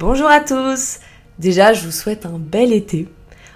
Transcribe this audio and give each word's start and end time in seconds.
Bonjour 0.00 0.26
à 0.26 0.40
tous 0.40 0.98
Déjà, 1.38 1.72
je 1.72 1.84
vous 1.84 1.92
souhaite 1.92 2.26
un 2.26 2.40
bel 2.40 2.72
été. 2.72 3.06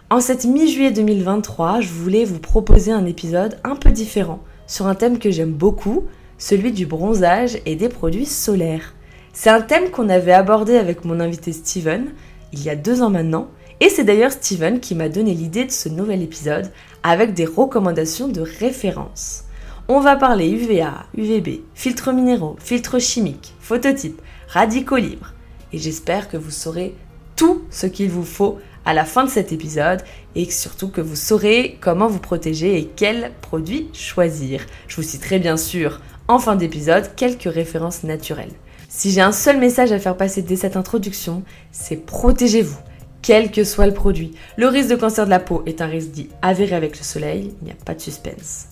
En 0.08 0.20
cette 0.20 0.44
mi-juillet 0.44 0.92
2023, 0.92 1.80
je 1.80 1.88
voulais 1.88 2.24
vous 2.24 2.38
proposer 2.38 2.92
un 2.92 3.06
épisode 3.06 3.58
un 3.64 3.74
peu 3.74 3.90
différent 3.90 4.38
sur 4.68 4.86
un 4.86 4.94
thème 4.94 5.18
que 5.18 5.32
j'aime 5.32 5.52
beaucoup, 5.52 6.04
celui 6.38 6.70
du 6.70 6.86
bronzage 6.86 7.58
et 7.66 7.74
des 7.74 7.88
produits 7.88 8.24
solaires. 8.24 8.94
C'est 9.32 9.50
un 9.50 9.60
thème 9.60 9.90
qu'on 9.90 10.08
avait 10.08 10.32
abordé 10.32 10.76
avec 10.76 11.04
mon 11.04 11.18
invité 11.18 11.52
Steven 11.52 12.12
il 12.52 12.62
y 12.62 12.70
a 12.70 12.76
deux 12.76 13.02
ans 13.02 13.10
maintenant, 13.10 13.48
et 13.80 13.88
c'est 13.88 14.04
d'ailleurs 14.04 14.30
Steven 14.30 14.78
qui 14.78 14.94
m'a 14.94 15.08
donné 15.08 15.34
l'idée 15.34 15.64
de 15.64 15.72
ce 15.72 15.88
nouvel 15.88 16.22
épisode 16.22 16.70
avec 17.02 17.34
des 17.34 17.46
recommandations 17.46 18.28
de 18.28 18.42
référence. 18.42 19.42
On 19.88 19.98
va 19.98 20.14
parler 20.14 20.48
UVA, 20.48 21.06
UVB, 21.16 21.62
filtres 21.74 22.12
minéraux, 22.12 22.54
filtres 22.60 23.00
chimiques, 23.00 23.54
phototypes, 23.58 24.22
radicaux 24.46 24.98
libres, 24.98 25.32
et 25.72 25.78
j'espère 25.78 26.28
que 26.28 26.36
vous 26.36 26.50
saurez 26.50 26.94
tout 27.36 27.62
ce 27.70 27.86
qu'il 27.86 28.10
vous 28.10 28.24
faut 28.24 28.58
à 28.84 28.94
la 28.94 29.04
fin 29.04 29.24
de 29.24 29.30
cet 29.30 29.52
épisode 29.52 30.02
et 30.34 30.50
surtout 30.50 30.88
que 30.88 31.00
vous 31.00 31.16
saurez 31.16 31.78
comment 31.80 32.08
vous 32.08 32.20
protéger 32.20 32.78
et 32.78 32.86
quels 32.86 33.32
produits 33.40 33.88
choisir. 33.92 34.64
Je 34.88 34.96
vous 34.96 35.02
citerai 35.02 35.38
bien 35.38 35.56
sûr 35.56 36.00
en 36.26 36.38
fin 36.38 36.56
d'épisode 36.56 37.14
quelques 37.14 37.52
références 37.52 38.02
naturelles. 38.02 38.52
Si 38.88 39.10
j'ai 39.10 39.20
un 39.20 39.32
seul 39.32 39.58
message 39.58 39.92
à 39.92 39.98
faire 39.98 40.16
passer 40.16 40.42
dès 40.42 40.56
cette 40.56 40.76
introduction, 40.76 41.42
c'est 41.70 42.06
protégez-vous, 42.06 42.78
quel 43.20 43.50
que 43.50 43.62
soit 43.62 43.86
le 43.86 43.94
produit. 43.94 44.32
Le 44.56 44.66
risque 44.66 44.88
de 44.88 44.96
cancer 44.96 45.26
de 45.26 45.30
la 45.30 45.40
peau 45.40 45.62
est 45.66 45.82
un 45.82 45.86
risque 45.86 46.10
dit 46.10 46.30
avéré 46.40 46.74
avec 46.74 46.98
le 46.98 47.04
soleil, 47.04 47.54
il 47.60 47.66
n'y 47.66 47.72
a 47.72 47.84
pas 47.84 47.94
de 47.94 48.00
suspense. 48.00 48.68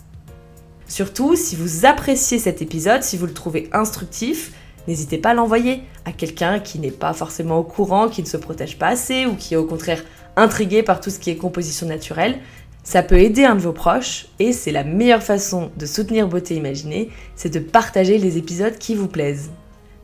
Surtout, 0.88 1.36
si 1.36 1.56
vous 1.56 1.84
appréciez 1.84 2.38
cet 2.38 2.62
épisode, 2.62 3.02
si 3.02 3.16
vous 3.16 3.26
le 3.26 3.34
trouvez 3.34 3.68
instructif, 3.72 4.52
n'hésitez 4.88 5.18
pas 5.18 5.30
à 5.30 5.34
l'envoyer 5.34 5.82
à 6.04 6.12
quelqu'un 6.12 6.58
qui 6.60 6.78
n'est 6.78 6.90
pas 6.90 7.12
forcément 7.12 7.58
au 7.58 7.62
courant, 7.64 8.08
qui 8.08 8.22
ne 8.22 8.26
se 8.26 8.36
protège 8.36 8.78
pas 8.78 8.88
assez 8.88 9.26
ou 9.26 9.34
qui 9.34 9.54
est 9.54 9.56
au 9.58 9.64
contraire 9.64 10.04
intrigué 10.36 10.82
par 10.82 11.00
tout 11.00 11.10
ce 11.10 11.18
qui 11.18 11.30
est 11.30 11.36
composition 11.36 11.86
naturelle. 11.86 12.38
Ça 12.84 13.02
peut 13.02 13.18
aider 13.18 13.44
un 13.44 13.56
de 13.56 13.60
vos 13.60 13.72
proches 13.72 14.26
et 14.38 14.52
c'est 14.52 14.70
la 14.70 14.84
meilleure 14.84 15.22
façon 15.22 15.70
de 15.76 15.86
soutenir 15.86 16.28
Beauté 16.28 16.54
Imaginée, 16.54 17.10
c'est 17.34 17.52
de 17.52 17.58
partager 17.58 18.18
les 18.18 18.38
épisodes 18.38 18.78
qui 18.78 18.94
vous 18.94 19.08
plaisent. 19.08 19.50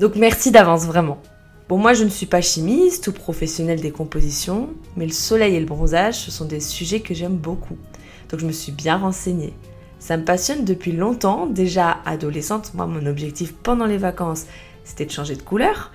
Donc 0.01 0.17
merci 0.17 0.51
d'avance 0.51 0.85
vraiment. 0.85 1.19
Bon 1.69 1.79
moi 1.79 1.95
je 1.95 2.03
ne 2.03 2.09
suis 2.09 2.27
pas 2.27 2.41
chimiste 2.41 3.07
ou 3.07 3.13
professionnel 3.13 3.81
des 3.81 3.93
compositions, 3.93 4.71
mais 4.97 5.07
le 5.07 5.13
soleil 5.13 5.55
et 5.55 5.61
le 5.61 5.67
bronzage 5.67 6.17
ce 6.17 6.33
sont 6.33 6.45
des 6.45 6.59
sujets 6.59 7.01
que 7.01 7.15
j'aime 7.15 7.37
beaucoup. 7.37 7.77
Donc 8.31 8.41
je 8.41 8.47
me 8.47 8.53
suis 8.53 8.73
bien 8.73 8.97
renseignée. 8.97 9.55
Ça 10.01 10.17
me 10.17 10.25
passionne 10.25 10.65
depuis 10.65 10.91
longtemps, 10.91 11.47
déjà 11.47 11.99
adolescente, 12.05 12.73
moi 12.75 12.87
mon 12.87 13.07
objectif 13.07 13.55
pendant 13.55 13.87
les 13.87 13.99
vacances 13.99 14.47
c'était 14.85 15.07
de 15.07 15.11
changer 15.11 15.37
de 15.37 15.43
couleur. 15.43 15.93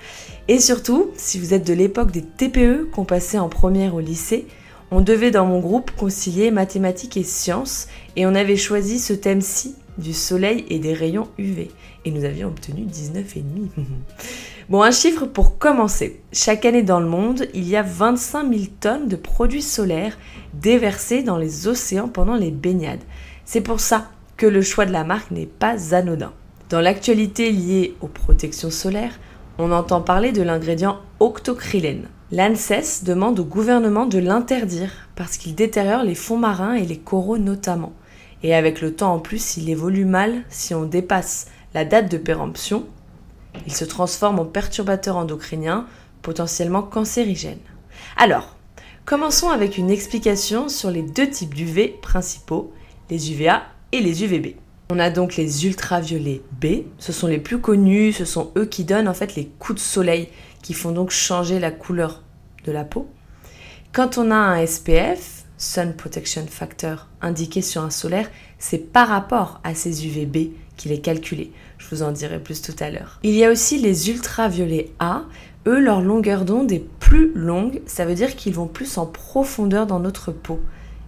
Et 0.47 0.59
surtout, 0.59 1.11
si 1.15 1.39
vous 1.39 1.53
êtes 1.53 1.67
de 1.67 1.73
l'époque 1.73 2.11
des 2.11 2.23
TPE 2.23 2.89
qu'on 2.91 3.05
passait 3.05 3.39
en 3.39 3.49
première 3.49 3.95
au 3.95 3.99
lycée, 3.99 4.47
on 4.91 5.01
devait 5.01 5.31
dans 5.31 5.45
mon 5.45 5.59
groupe 5.59 5.91
concilier 5.91 6.51
mathématiques 6.51 7.17
et 7.17 7.23
sciences 7.23 7.87
et 8.15 8.25
on 8.25 8.35
avait 8.35 8.55
choisi 8.55 8.99
ce 8.99 9.13
thème-ci 9.13 9.75
du 9.97 10.13
soleil 10.13 10.65
et 10.69 10.79
des 10.79 10.93
rayons 10.93 11.27
UV. 11.37 11.71
Et 12.05 12.11
nous 12.11 12.23
avions 12.23 12.47
obtenu 12.47 12.85
19,5. 12.85 13.43
bon, 14.69 14.81
un 14.81 14.91
chiffre 14.91 15.25
pour 15.25 15.57
commencer. 15.57 16.21
Chaque 16.31 16.63
année 16.65 16.83
dans 16.83 17.01
le 17.01 17.07
monde, 17.07 17.47
il 17.53 17.67
y 17.67 17.75
a 17.75 17.81
25 17.81 18.49
000 18.49 18.65
tonnes 18.79 19.07
de 19.09 19.17
produits 19.17 19.61
solaires 19.61 20.17
déversés 20.53 21.23
dans 21.23 21.37
les 21.37 21.67
océans 21.67 22.07
pendant 22.07 22.35
les 22.35 22.51
baignades. 22.51 23.03
C'est 23.43 23.61
pour 23.61 23.81
ça 23.81 24.11
que 24.37 24.45
le 24.45 24.61
choix 24.61 24.85
de 24.85 24.93
la 24.93 25.03
marque 25.03 25.31
n'est 25.31 25.47
pas 25.47 25.95
anodin. 25.95 26.31
Dans 26.69 26.81
l'actualité 26.81 27.53
liée 27.53 27.95
aux 28.01 28.07
protections 28.07 28.71
solaires, 28.71 29.17
on 29.57 29.71
entend 29.71 30.01
parler 30.01 30.33
de 30.33 30.41
l'ingrédient 30.41 30.99
octocrylène. 31.21 32.09
L'ANSES 32.33 33.05
demande 33.05 33.39
au 33.39 33.45
gouvernement 33.45 34.05
de 34.05 34.19
l'interdire 34.19 34.91
parce 35.15 35.37
qu'il 35.37 35.55
détériore 35.55 36.03
les 36.03 36.13
fonds 36.13 36.37
marins 36.37 36.73
et 36.73 36.85
les 36.85 36.97
coraux 36.97 37.37
notamment. 37.37 37.93
Et 38.43 38.53
avec 38.53 38.81
le 38.81 38.93
temps 38.93 39.13
en 39.13 39.19
plus, 39.19 39.55
il 39.55 39.69
évolue 39.69 40.03
mal 40.03 40.43
si 40.49 40.75
on 40.75 40.83
dépasse 40.83 41.47
la 41.73 41.85
date 41.85 42.11
de 42.11 42.17
péremption. 42.17 42.85
Il 43.65 43.73
se 43.73 43.85
transforme 43.85 44.39
en 44.39 44.45
perturbateur 44.45 45.15
endocrinien 45.15 45.85
potentiellement 46.21 46.83
cancérigène. 46.83 47.59
Alors, 48.17 48.57
commençons 49.05 49.49
avec 49.49 49.77
une 49.77 49.89
explication 49.89 50.67
sur 50.67 50.91
les 50.91 51.01
deux 51.01 51.29
types 51.29 51.55
d'UV 51.55 51.97
principaux, 52.01 52.73
les 53.09 53.31
UVA 53.31 53.63
et 53.93 54.01
les 54.01 54.25
UVB. 54.25 54.57
On 54.89 54.99
a 54.99 55.09
donc 55.09 55.35
les 55.35 55.65
ultraviolets 55.65 56.41
B, 56.61 56.83
ce 56.97 57.11
sont 57.11 57.27
les 57.27 57.39
plus 57.39 57.59
connus, 57.59 58.13
ce 58.13 58.23
sont 58.23 58.51
eux 58.57 58.65
qui 58.65 58.85
donnent 58.85 59.09
en 59.09 59.13
fait 59.13 59.35
les 59.35 59.45
coups 59.45 59.81
de 59.81 59.85
soleil 59.85 60.29
qui 60.61 60.73
font 60.73 60.91
donc 60.91 61.11
changer 61.11 61.59
la 61.59 61.71
couleur 61.71 62.23
de 62.63 62.71
la 62.71 62.85
peau. 62.85 63.09
Quand 63.91 64.17
on 64.17 64.31
a 64.31 64.35
un 64.35 64.65
SPF, 64.65 65.43
Sun 65.57 65.93
Protection 65.93 66.45
Factor, 66.47 67.07
indiqué 67.21 67.61
sur 67.61 67.81
un 67.81 67.89
solaire, 67.89 68.29
c'est 68.59 68.93
par 68.93 69.09
rapport 69.09 69.59
à 69.65 69.75
ces 69.75 70.05
UVB 70.05 70.53
qu'il 70.77 70.93
est 70.93 71.01
calculé. 71.01 71.51
Je 71.79 71.87
vous 71.89 72.01
en 72.01 72.13
dirai 72.13 72.39
plus 72.39 72.61
tout 72.61 72.75
à 72.79 72.89
l'heure. 72.89 73.19
Il 73.23 73.33
y 73.33 73.43
a 73.43 73.51
aussi 73.51 73.79
les 73.79 74.09
ultraviolets 74.09 74.91
A. 74.99 75.23
Eux, 75.65 75.79
leur 75.79 75.99
longueur 75.99 76.45
d'onde 76.45 76.71
est 76.71 76.87
plus 76.99 77.33
longue, 77.33 77.81
ça 77.87 78.05
veut 78.05 78.15
dire 78.15 78.37
qu'ils 78.37 78.53
vont 78.53 78.67
plus 78.67 78.97
en 78.97 79.05
profondeur 79.05 79.85
dans 79.85 79.99
notre 79.99 80.31
peau 80.31 80.61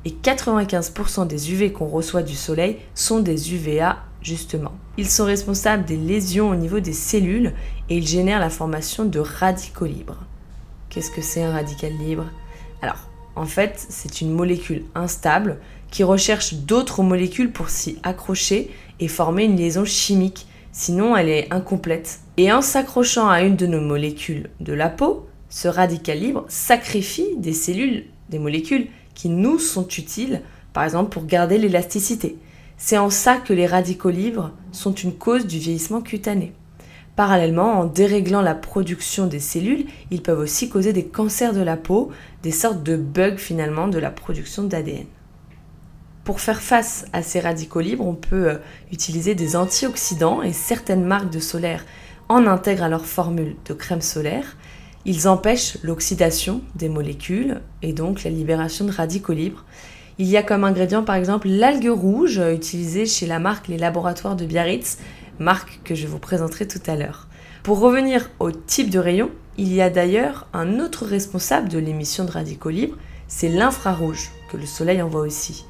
et 0.06 0.12
95% 0.12 1.28
des 1.28 1.52
UV 1.52 1.72
qu'on 1.72 1.88
reçoit 1.88 2.24
du 2.24 2.36
soleil 2.36 2.78
sont 2.96 3.20
des 3.20 3.54
UVA 3.54 3.98
justement. 4.22 4.72
Ils 4.98 5.10
sont 5.10 5.26
responsables 5.26 5.86
des 5.86 5.98
lésions 5.98 6.50
au 6.50 6.56
niveau 6.56 6.80
des 6.80 6.94
cellules 6.94 7.54
et 7.90 7.98
ils 7.98 8.08
génèrent 8.08 8.40
la 8.40 8.50
formation 8.50 9.06
de 9.06 9.20
radicaux 9.20 9.86
libres. 9.86 10.26
Qu'est-ce 10.90 11.12
que 11.12 11.22
c'est 11.22 11.44
un 11.44 11.52
radical 11.52 11.94
libre? 11.94 12.26
Alors, 12.82 13.10
en 13.36 13.46
fait, 13.46 13.86
c'est 13.90 14.22
une 14.22 14.34
molécule 14.34 14.84
instable 14.96 15.60
qui 15.92 16.04
recherche 16.04 16.54
d'autres 16.54 17.04
molécules 17.04 17.52
pour 17.52 17.70
s'y 17.70 17.98
accrocher 18.04 18.72
et 19.00 19.08
former 19.08 19.46
une 19.46 19.56
liaison 19.56 19.86
chimique, 19.86 20.48
sinon 20.72 21.16
elle 21.16 21.30
est 21.30 21.54
incomplète. 21.54 22.20
Et 22.38 22.52
en 22.52 22.62
s'accrochant 22.62 23.30
à 23.30 23.42
une 23.42 23.56
de 23.56 23.68
nos 23.68 23.82
molécules 23.82 24.50
de 24.60 24.74
la 24.74 24.90
peau, 24.90 25.28
ce 25.50 25.68
radical 25.68 26.20
libre 26.20 26.46
sacrifie 26.48 27.36
des 27.38 27.54
cellules, 27.54 28.06
des 28.30 28.40
molécules 28.40 28.88
qui 29.20 29.28
nous 29.28 29.60
sont 29.60 29.86
utiles, 29.86 30.42
par 30.72 30.86
exemple 30.86 31.10
pour 31.10 31.26
garder 31.26 31.58
l'élasticité. 31.58 32.38
C'est 32.78 32.98
en 32.98 33.10
ça 33.10 33.36
que 33.36 33.52
les 33.52 33.68
radicaux 33.68 34.12
libres 34.12 34.52
sont 34.72 34.94
une 34.94 35.12
cause 35.12 35.46
du 35.46 35.60
vieillissement 35.60 36.00
cutané. 36.00 36.54
Parallèlement, 37.18 37.82
en 37.82 37.84
déréglant 37.84 38.42
la 38.42 38.56
production 38.56 39.28
des 39.28 39.42
cellules, 39.42 39.88
ils 40.10 40.24
peuvent 40.24 40.40
aussi 40.40 40.70
causer 40.70 40.94
des 40.94 41.04
cancers 41.04 41.52
de 41.52 41.60
la 41.60 41.76
peau, 41.76 42.12
des 42.44 42.54
sortes 42.54 42.82
de 42.82 42.96
bugs 42.96 43.36
finalement 43.36 43.90
de 43.90 44.00
la 44.00 44.10
production 44.10 44.64
d'ADN. 44.64 45.08
Pour 46.24 46.40
faire 46.40 46.62
face 46.62 47.06
à 47.12 47.22
ces 47.22 47.42
radicaux 47.42 47.82
libres, 47.82 48.08
on 48.08 48.16
peut 48.16 48.52
euh, 48.52 48.58
utiliser 48.94 49.36
des 49.36 49.58
antioxydants 49.58 50.44
et 50.44 50.54
certaines 50.54 51.04
marques 51.04 51.30
de 51.30 51.40
solaire 51.40 51.84
en 52.30 52.48
intègrent 52.48 52.84
à 52.84 52.90
leur 52.90 53.06
formule 53.06 53.58
de 53.66 53.74
crème 53.74 54.00
solaire. 54.00 54.56
Ils 55.06 55.28
empêchent 55.28 55.78
l'oxydation 55.82 56.62
des 56.76 56.90
molécules 56.90 57.62
et 57.82 57.94
donc 57.94 58.24
la 58.24 58.30
libération 58.30 58.86
de 58.86 58.92
radicaux 58.92 59.34
libres. 59.34 59.66
Il 60.18 60.28
y 60.28 60.36
a 60.36 60.44
comme 60.44 60.64
ingrédient 60.66 61.04
par 61.04 61.16
exemple 61.16 61.48
l'algue 61.48 61.90
rouge 61.90 62.42
utilisée 62.54 63.06
chez 63.06 63.26
la 63.26 63.40
marque 63.40 63.70
Les 63.70 63.78
Laboratoires 63.78 64.36
de 64.36 64.46
Biarritz, 64.46 64.98
marque 65.40 65.80
que 65.86 65.96
je 65.96 66.08
vous 66.08 66.20
présenterai 66.20 66.68
tout 66.68 66.82
à 66.88 66.96
l'heure. 66.96 67.28
Pour 67.64 67.80
revenir 67.80 68.30
au 68.40 68.52
type 68.52 68.90
de 68.90 69.00
rayon, 69.00 69.32
il 69.58 69.74
y 69.74 69.82
a 69.82 69.90
d'ailleurs 69.90 70.48
un 70.54 70.80
autre 70.80 71.06
responsable 71.06 71.70
de 71.70 71.80
l'émission 71.80 72.26
de 72.26 72.32
radicaux 72.32 72.70
libres, 72.70 72.98
c'est 73.28 73.50
l'infrarouge 73.50 74.32
que 74.52 74.58
le 74.58 74.66
soleil 74.66 75.02
envoie 75.02 75.22
aussi. 75.22 75.66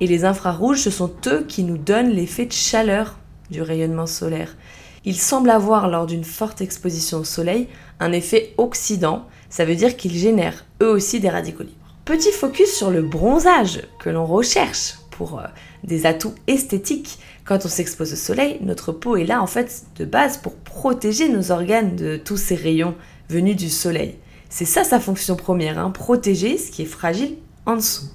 Et 0.00 0.06
les 0.06 0.24
infrarouges, 0.24 0.80
ce 0.80 0.90
sont 0.90 1.12
eux 1.26 1.44
qui 1.46 1.62
nous 1.64 1.78
donnent 1.78 2.10
l'effet 2.10 2.46
de 2.46 2.52
chaleur 2.52 3.18
du 3.50 3.62
rayonnement 3.62 4.06
solaire. 4.06 4.56
Ils 5.04 5.20
semblent 5.20 5.50
avoir, 5.50 5.88
lors 5.88 6.06
d'une 6.06 6.24
forte 6.24 6.60
exposition 6.60 7.18
au 7.18 7.24
soleil, 7.24 7.68
un 8.00 8.12
effet 8.12 8.54
oxydant, 8.56 9.26
ça 9.50 9.64
veut 9.64 9.74
dire 9.74 9.96
qu'ils 9.96 10.16
génèrent 10.16 10.64
eux 10.82 10.90
aussi 10.90 11.20
des 11.20 11.28
radicaux 11.28 11.62
libres. 11.62 11.74
Petit 12.04 12.32
focus 12.32 12.72
sur 12.72 12.90
le 12.90 13.02
bronzage 13.02 13.82
que 13.98 14.10
l'on 14.10 14.26
recherche 14.26 14.94
pour 15.10 15.38
euh, 15.38 15.44
des 15.84 16.06
atouts 16.06 16.34
esthétiques. 16.46 17.18
Quand 17.44 17.64
on 17.64 17.68
s'expose 17.68 18.12
au 18.12 18.16
soleil, 18.16 18.58
notre 18.62 18.92
peau 18.92 19.16
est 19.16 19.24
là 19.24 19.42
en 19.42 19.46
fait 19.46 19.84
de 19.96 20.04
base 20.04 20.38
pour 20.38 20.54
protéger 20.54 21.28
nos 21.28 21.50
organes 21.50 21.96
de 21.96 22.16
tous 22.16 22.36
ces 22.36 22.54
rayons 22.54 22.94
venus 23.28 23.56
du 23.56 23.70
soleil. 23.70 24.16
C'est 24.48 24.64
ça 24.64 24.84
sa 24.84 25.00
fonction 25.00 25.36
première, 25.36 25.78
hein, 25.78 25.90
protéger 25.90 26.58
ce 26.58 26.70
qui 26.70 26.82
est 26.82 26.86
fragile 26.86 27.36
en 27.66 27.76
dessous. 27.76 28.06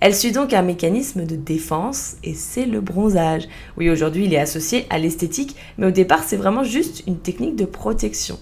Elle 0.00 0.14
suit 0.14 0.30
donc 0.30 0.52
un 0.52 0.62
mécanisme 0.62 1.24
de 1.24 1.34
défense 1.34 2.16
et 2.22 2.34
c'est 2.34 2.66
le 2.66 2.80
bronzage. 2.80 3.48
Oui, 3.76 3.90
aujourd'hui 3.90 4.26
il 4.26 4.34
est 4.34 4.38
associé 4.38 4.86
à 4.90 4.98
l'esthétique, 4.98 5.56
mais 5.76 5.86
au 5.86 5.90
départ 5.90 6.22
c'est 6.22 6.36
vraiment 6.36 6.62
juste 6.62 7.02
une 7.08 7.18
technique 7.18 7.56
de 7.56 7.64
protection. 7.64 8.38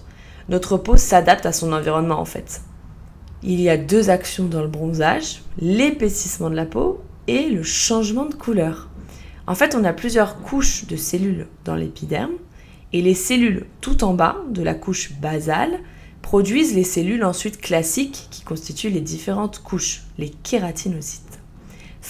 Notre 0.49 0.77
peau 0.77 0.97
s'adapte 0.97 1.47
à 1.47 1.51
son 1.53 1.73
environnement 1.73 2.19
en 2.19 2.25
fait. 2.25 2.61
Il 3.41 3.59
y 3.59 3.69
a 3.69 3.77
deux 3.77 4.11
actions 4.11 4.45
dans 4.45 4.61
le 4.61 4.67
bronzage, 4.67 5.41
l'épaississement 5.59 6.51
de 6.51 6.55
la 6.55 6.65
peau 6.65 7.01
et 7.27 7.49
le 7.49 7.63
changement 7.63 8.25
de 8.25 8.35
couleur. 8.35 8.89
En 9.47 9.55
fait, 9.55 9.75
on 9.75 9.83
a 9.83 9.93
plusieurs 9.93 10.41
couches 10.41 10.85
de 10.85 10.95
cellules 10.95 11.47
dans 11.65 11.75
l'épiderme 11.75 12.33
et 12.93 13.01
les 13.01 13.15
cellules 13.15 13.65
tout 13.81 14.03
en 14.03 14.13
bas 14.13 14.37
de 14.51 14.61
la 14.61 14.75
couche 14.75 15.13
basale 15.13 15.79
produisent 16.21 16.75
les 16.75 16.83
cellules 16.83 17.23
ensuite 17.23 17.59
classiques 17.59 18.27
qui 18.29 18.43
constituent 18.43 18.89
les 18.89 19.01
différentes 19.01 19.59
couches, 19.59 20.03
les 20.17 20.29
kératinocytes. 20.29 21.26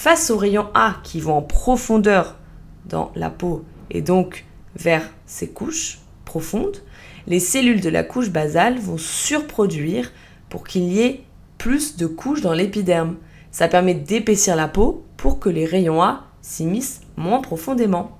Face 0.00 0.30
aux 0.30 0.36
rayons 0.36 0.68
A 0.74 0.94
qui 1.02 1.18
vont 1.18 1.38
en 1.38 1.42
profondeur 1.42 2.36
dans 2.86 3.10
la 3.16 3.30
peau 3.30 3.64
et 3.90 4.00
donc 4.00 4.44
vers 4.76 5.02
ces 5.26 5.48
couches 5.48 5.98
profondes, 6.24 6.84
les 7.26 7.40
cellules 7.40 7.80
de 7.80 7.88
la 7.88 8.04
couche 8.04 8.30
basale 8.30 8.78
vont 8.78 8.96
surproduire 8.96 10.12
pour 10.50 10.62
qu'il 10.62 10.84
y 10.84 11.00
ait 11.00 11.24
plus 11.58 11.96
de 11.96 12.06
couches 12.06 12.42
dans 12.42 12.52
l'épiderme. 12.52 13.16
Ça 13.50 13.66
permet 13.66 13.94
d'épaissir 13.94 14.54
la 14.54 14.68
peau 14.68 15.04
pour 15.16 15.40
que 15.40 15.48
les 15.48 15.66
rayons 15.66 16.00
A 16.00 16.26
s'immiscent 16.42 17.00
moins 17.16 17.40
profondément. 17.40 18.16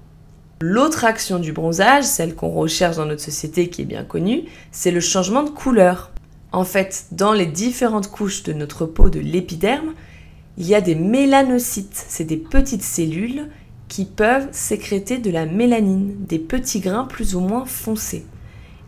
L'autre 0.61 1.05
action 1.05 1.39
du 1.39 1.53
bronzage, 1.53 2.03
celle 2.03 2.35
qu'on 2.35 2.51
recherche 2.51 2.97
dans 2.97 3.07
notre 3.07 3.23
société 3.23 3.71
qui 3.71 3.83
est 3.83 3.85
bien 3.85 4.03
connue, 4.03 4.47
c'est 4.73 4.91
le 4.91 4.99
changement 4.99 5.45
de 5.45 5.51
couleur. 5.51 6.11
En 6.51 6.65
fait, 6.65 7.07
dans 7.13 7.35
les 7.35 7.47
différentes 7.47 8.11
couches 8.11 8.43
de 8.43 8.53
notre 8.53 8.85
peau 8.85 9.11
de 9.11 9.21
l'épiderme, 9.21 9.95
il 10.59 10.67
y 10.67 10.75
a 10.75 10.81
des 10.81 10.97
mélanocytes, 10.97 12.05
c'est 12.09 12.25
des 12.25 12.37
petites 12.37 12.83
cellules 12.83 13.49
qui 13.87 14.05
peuvent 14.05 14.49
sécréter 14.51 15.19
de 15.19 15.31
la 15.31 15.47
mélanine, 15.47 16.17
des 16.19 16.41
petits 16.41 16.81
grains 16.81 17.05
plus 17.05 17.37
ou 17.37 17.41
moins 17.41 17.65
foncés. 17.65 18.27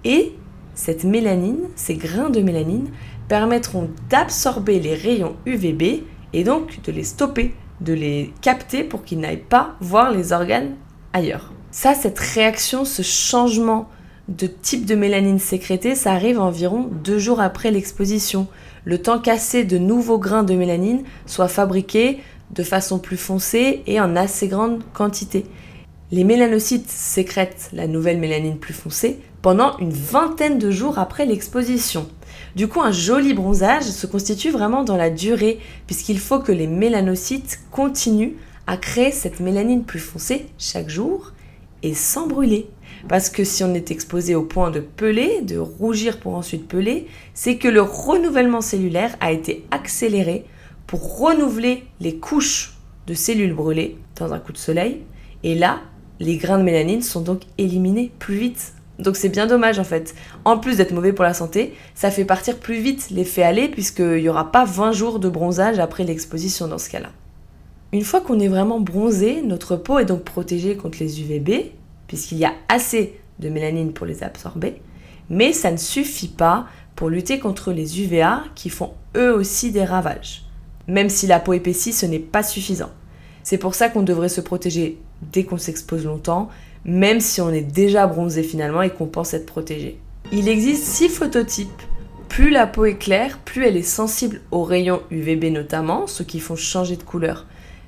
Et 0.05 0.33
cette 0.75 1.05
mélanine, 1.05 1.69
ces 1.77 1.95
grains 1.95 2.29
de 2.29 2.41
mélanine, 2.41 2.89
permettront 3.29 3.89
d'absorber 4.09 4.81
les 4.81 4.95
rayons 4.95 5.37
UVB 5.47 6.03
et 6.33 6.43
donc 6.43 6.83
de 6.83 6.91
les 6.91 7.05
stopper, 7.05 7.55
de 7.81 7.93
les 7.93 8.33
capter 8.43 8.83
pour 8.83 9.05
qu'ils 9.05 9.21
n'aillent 9.21 9.37
pas 9.37 9.77
voir 9.81 10.11
les 10.11 10.33
organes 10.33 10.75
ailleurs. 11.13 11.53
Ça, 11.71 11.95
cette 11.95 12.19
réaction, 12.19 12.85
ce 12.85 13.03
changement 13.03 13.89
de 14.29 14.49
type 14.49 14.87
de 14.87 14.97
mélanine 14.97 15.39
sécrétée, 15.39 15.95
ça 15.95 16.13
arrive 16.13 16.41
environ 16.41 16.91
deux 17.05 17.19
jours 17.19 17.41
après 17.41 17.71
l'exposition. 17.71 18.49
Le 18.85 18.99
temps 18.99 19.19
qu'assez 19.19 19.65
de 19.65 19.79
nouveaux 19.79 20.19
grains 20.19 20.43
de 20.43 20.55
mélanine 20.55 21.03
soient 21.27 21.49
fabriqués 21.49 22.21
de 22.51 22.63
façon 22.63 22.99
plus 22.99 23.17
foncée 23.17 23.83
et 23.87 24.01
en 24.01 24.17
assez 24.17 24.49
grande 24.49 24.83
quantité. 24.93 25.45
Les 26.11 26.25
mélanocytes 26.25 26.89
sécrètent 26.89 27.71
la 27.73 27.87
nouvelle 27.87 28.19
mélanine 28.19 28.59
plus 28.59 28.75
foncée 28.75 29.21
pendant 29.43 29.77
une 29.79 29.93
vingtaine 29.93 30.59
de 30.59 30.71
jours 30.71 30.99
après 30.99 31.27
l'exposition. 31.27 32.09
Du 32.57 32.67
coup, 32.67 32.81
un 32.81 32.91
joli 32.91 33.33
bronzage 33.33 33.85
se 33.85 34.07
constitue 34.07 34.51
vraiment 34.51 34.83
dans 34.83 34.97
la 34.97 35.11
durée, 35.11 35.61
puisqu'il 35.87 36.19
faut 36.19 36.41
que 36.41 36.53
les 36.53 36.67
mélanocytes 36.67 37.61
continuent 37.71 38.35
à 38.67 38.77
créer 38.77 39.13
cette 39.13 39.41
mélanine 39.41 39.85
plus 39.85 40.01
foncée 40.01 40.47
chaque 40.59 40.89
jour 40.89 41.33
et 41.83 41.95
sans 41.95 42.27
brûler. 42.27 42.69
Parce 43.09 43.31
que 43.31 43.45
si 43.45 43.65
on 43.65 43.75
est 43.75 43.91
exposé 43.91 44.35
au 44.35 44.43
point 44.43 44.71
de 44.71 44.81
peler, 44.81 45.41
de 45.43 45.59
rougir 45.59 46.19
pour 46.19 46.35
ensuite 46.35 46.69
peler, 46.69 47.07
c'est 47.35 47.57
que 47.57 47.69
le 47.69 47.83
renouvellement 47.83 48.61
cellulaire 48.61 49.17
a 49.21 49.33
été 49.33 49.65
accéléré 49.71 50.45
pour 50.87 51.19
renouveler 51.19 51.85
les 52.01 52.17
couches 52.17 52.75
de 53.07 53.15
cellules 53.15 53.55
brûlées 53.55 53.97
dans 54.17 54.33
un 54.33 54.39
coup 54.39 54.53
de 54.53 54.59
soleil. 54.59 55.03
Et 55.43 55.55
là, 55.55 55.81
les 56.19 56.37
grains 56.37 56.59
de 56.59 56.65
mélanine 56.65 57.03
sont 57.03 57.23
donc 57.23 57.43
éliminés 57.59 58.13
plus 58.19 58.37
vite. 58.37 58.75
Donc 58.99 59.17
c'est 59.17 59.31
bien 59.31 59.47
dommage 59.47 59.79
en 59.79 59.85
fait. 59.85 60.15
En 60.45 60.59
plus 60.59 60.77
d'être 60.77 60.93
mauvais 60.93 61.13
pour 61.13 61.25
la 61.25 61.33
santé, 61.33 61.75
ça 61.95 62.11
fait 62.11 62.27
partir 62.27 62.59
plus 62.59 62.81
vite 62.81 63.09
l'effet 63.11 63.43
aller 63.43 63.69
puisqu'il 63.69 64.23
n'y 64.23 64.29
aura 64.29 64.53
pas 64.53 64.65
20 64.65 64.93
jours 64.93 65.19
de 65.19 65.29
bronzage 65.29 65.79
après 65.79 66.05
l'exposition 66.05 66.69
dans 66.69 66.79
ce 66.79 66.91
cas-là. 66.91 67.11
Une 67.93 68.05
fois 68.05 68.21
qu'on 68.21 68.39
est 68.39 68.49
vraiment 68.49 68.79
bronzé, 68.79 69.43
notre 69.43 69.75
peau 69.77 69.99
est 69.99 70.05
donc 70.05 70.23
protégée 70.23 70.77
contre 70.77 70.99
les 71.01 71.23
UVB, 71.23 71.73
puisqu'il 72.11 72.39
y 72.39 72.45
a 72.45 72.55
assez 72.69 73.21
de 73.39 73.49
mélanine 73.49 73.93
pour 73.93 74.05
les 74.05 74.25
absorber, 74.25 74.83
mais 75.29 75.53
ça 75.53 75.71
ne 75.71 75.77
suffit 75.77 76.27
pas 76.27 76.67
pour 76.97 77.09
lutter 77.09 77.39
contre 77.39 77.71
les 77.71 78.03
UVA 78.03 78.43
qui 78.57 78.69
font 78.69 78.95
eux 79.17 79.33
aussi 79.33 79.71
des 79.71 79.85
ravages. 79.85 80.43
Même 80.89 81.09
si 81.09 81.29
la 81.29 81.39
peau 81.39 81.53
épaissit, 81.53 81.93
ce 81.93 82.07
n'est 82.07 82.19
pas 82.19 82.43
suffisant. 82.43 82.91
C'est 83.45 83.59
pour 83.59 83.77
ça 83.77 83.91
qu'on 83.91 84.03
devrait 84.03 84.29
se 84.29 84.41
protéger 84.41 84.99
dès 85.23 85.45
qu'on 85.45 85.57
s'expose 85.57 86.05
longtemps, 86.05 86.49
même 86.85 87.21
si 87.21 87.41
on 87.41 87.51
est 87.51 87.61
déjà 87.61 88.09
bronzé 88.09 88.43
finalement 88.43 88.83
et 88.83 88.91
qu'on 88.91 89.07
pense 89.07 89.33
être 89.33 89.47
protégé. 89.47 90.01
Il 90.33 90.49
existe 90.49 90.83
six 90.83 91.11
phototypes. 91.11 91.71
Plus 92.29 92.51
la 92.51 92.67
peau 92.67 92.87
est 92.87 92.99
claire, 92.99 93.39
plus 93.39 93.65
elle 93.65 93.77
est 93.77 93.83
sensible 93.83 94.41
aux 94.51 94.65
rayons 94.65 95.03
UVB 95.13 95.53
notamment, 95.53 96.09
ceux 96.09 96.25
qui 96.25 96.41
font 96.41 96.57
changer 96.57 96.97
de 96.97 97.05
couleur. 97.05 97.47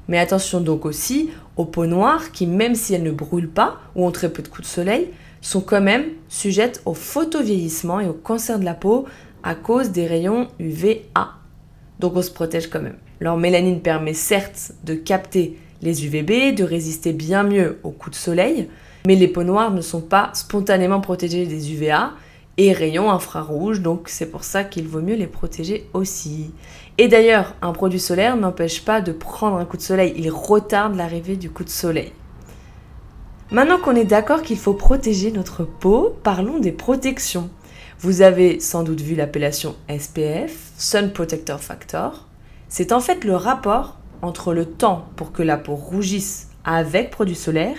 Mais 0.09 0.19
attention 0.19 0.61
donc 0.61 0.85
aussi 0.85 1.31
aux 1.57 1.65
peaux 1.65 1.87
noires 1.87 2.33
qui, 2.33 2.47
même 2.47 2.75
si 2.75 2.95
elles 2.95 3.03
ne 3.03 3.11
brûlent 3.11 3.49
pas 3.49 3.81
ou 3.95 4.07
ont 4.07 4.11
très 4.11 4.31
peu 4.31 4.43
de 4.43 4.49
coups 4.49 4.63
de 4.69 4.73
soleil, 4.73 5.11
sont 5.41 5.61
quand 5.61 5.81
même 5.81 6.05
sujettes 6.29 6.83
au 6.85 6.95
photovieillissement 6.95 8.01
et 8.01 8.09
au 8.09 8.13
cancer 8.13 8.59
de 8.59 8.65
la 8.65 8.75
peau 8.75 9.07
à 9.43 9.55
cause 9.55 9.91
des 9.91 10.07
rayons 10.07 10.49
UVA. 10.59 11.33
Donc 11.99 12.17
on 12.17 12.23
se 12.23 12.31
protège 12.31 12.69
quand 12.69 12.81
même. 12.81 12.97
Leur 13.21 13.37
mélanine 13.37 13.81
permet 13.81 14.15
certes 14.15 14.73
de 14.85 14.95
capter 14.95 15.59
les 15.83 16.07
UVB, 16.07 16.55
de 16.55 16.65
résister 16.65 17.13
bien 17.13 17.43
mieux 17.43 17.79
aux 17.83 17.91
coups 17.91 18.17
de 18.17 18.23
soleil, 18.23 18.69
mais 19.07 19.17
les 19.17 19.29
peaux 19.29 19.43
noires 19.43 19.73
ne 19.73 19.81
sont 19.81 20.01
pas 20.01 20.31
spontanément 20.33 21.01
protégées 21.01 21.47
des 21.47 21.73
UVA 21.73 22.13
et 22.59 22.73
rayons 22.73 23.11
infrarouges, 23.11 23.81
donc 23.81 24.09
c'est 24.09 24.31
pour 24.31 24.45
ça 24.45 24.65
qu'il 24.65 24.87
vaut 24.87 25.01
mieux 25.01 25.15
les 25.15 25.27
protéger 25.27 25.89
aussi. 25.95 26.53
Et 26.99 27.09
d'ailleurs, 27.09 27.55
un 27.63 27.73
produit 27.73 28.01
solaire 28.01 28.37
n'empêche 28.37 28.85
pas 28.85 29.01
de 29.01 29.13
prendre 29.13 29.57
un 29.57 29.65
coup 29.65 29.77
de 29.77 29.83
soleil, 29.83 30.13
il 30.17 30.31
retarde 30.31 30.95
l'arrivée 30.95 31.37
du 31.37 31.51
coup 31.51 31.65
de 31.65 31.71
soleil. 31.71 32.13
Maintenant 33.51 33.79
qu'on 33.79 33.97
est 33.97 34.05
d'accord 34.05 34.43
qu'il 34.43 34.59
faut 34.59 34.75
protéger 34.75 35.31
notre 35.31 35.65
peau, 35.65 36.17
parlons 36.23 36.59
des 36.59 36.73
protections. 36.73 37.51
Vous 37.99 38.23
avez 38.23 38.61
sans 38.61 38.83
doute 38.83 39.01
vu 39.01 39.15
l'appellation 39.15 39.77
SPF, 39.89 40.73
Sun 40.77 41.13
Protector 41.13 41.61
Factor. 41.61 42.27
C'est 42.69 42.93
en 42.93 43.01
fait 43.01 43.25
le 43.25 43.37
rapport 43.37 43.99
entre 44.23 44.55
le 44.55 44.65
temps 44.65 45.07
pour 45.17 45.33
que 45.33 45.43
la 45.43 45.57
peau 45.57 45.75
rougisse 45.75 46.49
avec 46.65 47.11
produit 47.11 47.35
solaire 47.35 47.77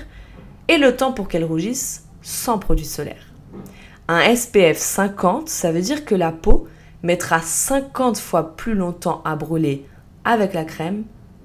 et 0.68 0.78
le 0.78 0.96
temps 0.96 1.12
pour 1.12 1.28
qu'elle 1.28 1.44
rougisse 1.44 2.06
sans 2.22 2.60
produit 2.60 2.86
solaire. 2.86 3.33
Un 4.10 4.36
SPF 4.36 4.78
50, 4.78 5.48
ça 5.48 5.72
veut 5.72 5.80
dire 5.80 6.04
que 6.04 6.14
la 6.14 6.34
peau 6.34 6.68
mettra 7.04 7.40
50 7.40 8.18
fois 8.18 8.58
plus 8.58 8.74
longtemps 8.74 9.22
à 9.24 9.38
brûler 9.38 9.86
avec 10.26 10.54
la 10.54 10.66
crème 10.66 11.04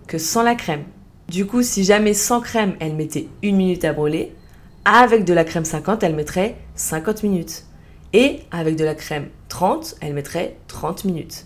que 0.09 0.19
sans 0.19 0.43
la 0.43 0.57
crème. 0.57 0.83
Du 1.29 1.47
coup, 1.47 1.63
si 1.63 1.85
jamais 1.85 2.15
sans 2.15 2.41
crème, 2.41 2.75
elle 2.81 2.97
mettait 2.97 3.29
une 3.45 3.57
minute 3.57 3.85
à 3.85 3.93
brûler, 3.93 4.35
avec 4.85 5.25
de 5.25 5.35
la 5.35 5.45
crème 5.45 5.65
50, 5.65 6.03
elle 6.03 6.17
mettrait 6.17 6.57
50 6.75 7.23
minutes. 7.23 7.65
Et 8.13 8.41
avec 8.51 8.75
de 8.75 8.85
la 8.85 8.97
crème 8.97 9.29
30, 9.49 9.95
elle 10.01 10.15
mettrait 10.15 10.57
30 10.67 11.05
minutes. 11.05 11.45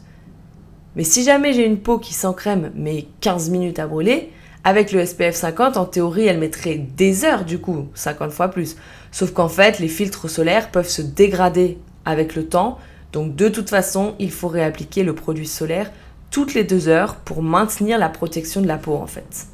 Mais 0.96 1.04
si 1.04 1.24
jamais 1.24 1.52
j'ai 1.52 1.66
une 1.66 1.80
peau 1.80 1.98
qui 1.98 2.14
sans 2.14 2.32
crème 2.32 2.70
met 2.74 3.06
15 3.20 3.50
minutes 3.50 3.78
à 3.78 3.86
brûler, 3.86 4.32
avec 4.64 4.92
le 4.92 5.04
SPF 5.04 5.34
50, 5.34 5.76
en 5.76 5.84
théorie, 5.84 6.26
elle 6.26 6.38
mettrait 6.38 6.76
des 6.76 7.24
heures 7.24 7.44
du 7.44 7.58
coup, 7.58 7.88
50 7.94 8.30
fois 8.30 8.48
plus. 8.48 8.76
Sauf 9.10 9.32
qu'en 9.32 9.48
fait, 9.48 9.78
les 9.78 9.88
filtres 9.88 10.30
solaires 10.30 10.70
peuvent 10.70 10.88
se 10.88 11.02
dégrader 11.02 11.78
avec 12.04 12.36
le 12.36 12.46
temps, 12.46 12.78
donc 13.12 13.34
de 13.34 13.48
toute 13.48 13.70
façon, 13.70 14.14
il 14.18 14.30
faut 14.30 14.48
réappliquer 14.48 15.02
le 15.02 15.14
produit 15.14 15.46
solaire 15.46 15.90
toutes 16.30 16.54
les 16.54 16.64
deux 16.64 16.88
heures 16.88 17.16
pour 17.16 17.42
maintenir 17.42 17.98
la 17.98 18.08
protection 18.08 18.60
de 18.62 18.66
la 18.66 18.78
peau 18.78 18.94
en 18.94 19.06
fait. 19.06 19.46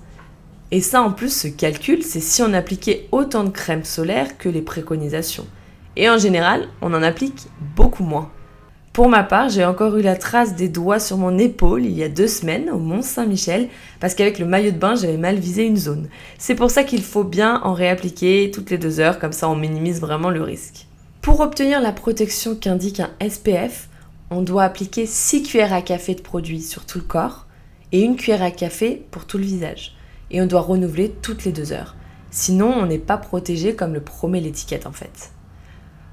Et 0.71 0.81
ça 0.81 1.03
en 1.03 1.11
plus, 1.11 1.35
ce 1.35 1.49
calcul, 1.49 2.03
c'est 2.03 2.21
si 2.21 2.43
on 2.43 2.53
appliquait 2.53 3.09
autant 3.11 3.45
de 3.45 3.50
crème 3.50 3.85
solaire 3.85 4.38
que 4.38 4.49
les 4.49 4.62
préconisations. 4.62 5.47
Et 5.97 6.09
en 6.09 6.19
général, 6.19 6.69
on 6.83 6.95
en 6.95 7.03
applique 7.03 7.49
beaucoup 7.75 8.05
moins. 8.05 8.31
Pour 8.99 9.09
ma 9.09 9.23
part, 9.23 9.49
j'ai 9.49 9.64
encore 9.64 9.97
eu 9.97 10.02
la 10.02 10.17
trace 10.17 10.57
des 10.57 10.69
doigts 10.69 10.99
sur 10.99 11.19
mon 11.19 11.38
épaule 11.38 11.85
il 11.85 11.97
y 11.97 12.02
a 12.02 12.09
deux 12.09 12.26
semaines 12.26 12.69
au 12.69 12.78
Mont 12.78 13.00
Saint-Michel 13.00 13.69
parce 14.00 14.17
qu'avec 14.17 14.40
le 14.40 14.45
maillot 14.45 14.73
de 14.73 14.76
bain, 14.76 14.97
j'avais 14.97 15.17
mal 15.17 15.37
visé 15.37 15.64
une 15.64 15.76
zone. 15.76 16.09
C'est 16.37 16.57
pour 16.57 16.73
ça 16.73 16.83
qu'il 16.83 17.05
faut 17.05 17.23
bien 17.23 17.61
en 17.62 17.75
réappliquer 17.75 18.50
toutes 18.52 18.71
les 18.71 18.76
deux 18.76 18.99
heures, 18.99 19.21
comme 19.21 19.31
ça 19.31 19.49
on 19.49 19.55
minimise 19.55 20.00
vraiment 20.00 20.31
le 20.31 20.43
risque. 20.43 20.88
Pour 21.23 21.38
obtenir 21.38 21.81
la 21.81 21.93
protection 21.93 22.57
qu'indique 22.57 22.99
un 22.99 23.11
SPF, 23.25 23.88
on 24.31 24.43
doit 24.43 24.64
appliquer 24.64 25.07
6 25.07 25.45
cuillères 25.45 25.73
à 25.73 25.81
café 25.83 26.17
de 26.17 26.21
produit 26.21 26.61
sur 26.61 26.85
tout 26.85 26.99
le 26.99 27.05
corps 27.05 27.47
et 27.93 28.00
une 28.00 28.17
cuillère 28.17 28.43
à 28.43 28.50
café 28.50 29.07
pour 29.12 29.26
tout 29.26 29.38
le 29.38 29.45
visage. 29.45 29.95
Et 30.33 30.43
on 30.43 30.47
doit 30.47 30.62
renouveler 30.62 31.14
toutes 31.23 31.45
les 31.45 31.52
deux 31.52 31.71
heures. 31.71 31.95
Sinon, 32.33 32.75
on 32.76 32.87
n'est 32.87 32.99
pas 32.99 33.17
protégé 33.17 33.76
comme 33.76 33.95
le 33.95 34.00
promet 34.00 34.40
l'étiquette 34.40 34.88
en 34.88 34.93
fait. 34.93 35.31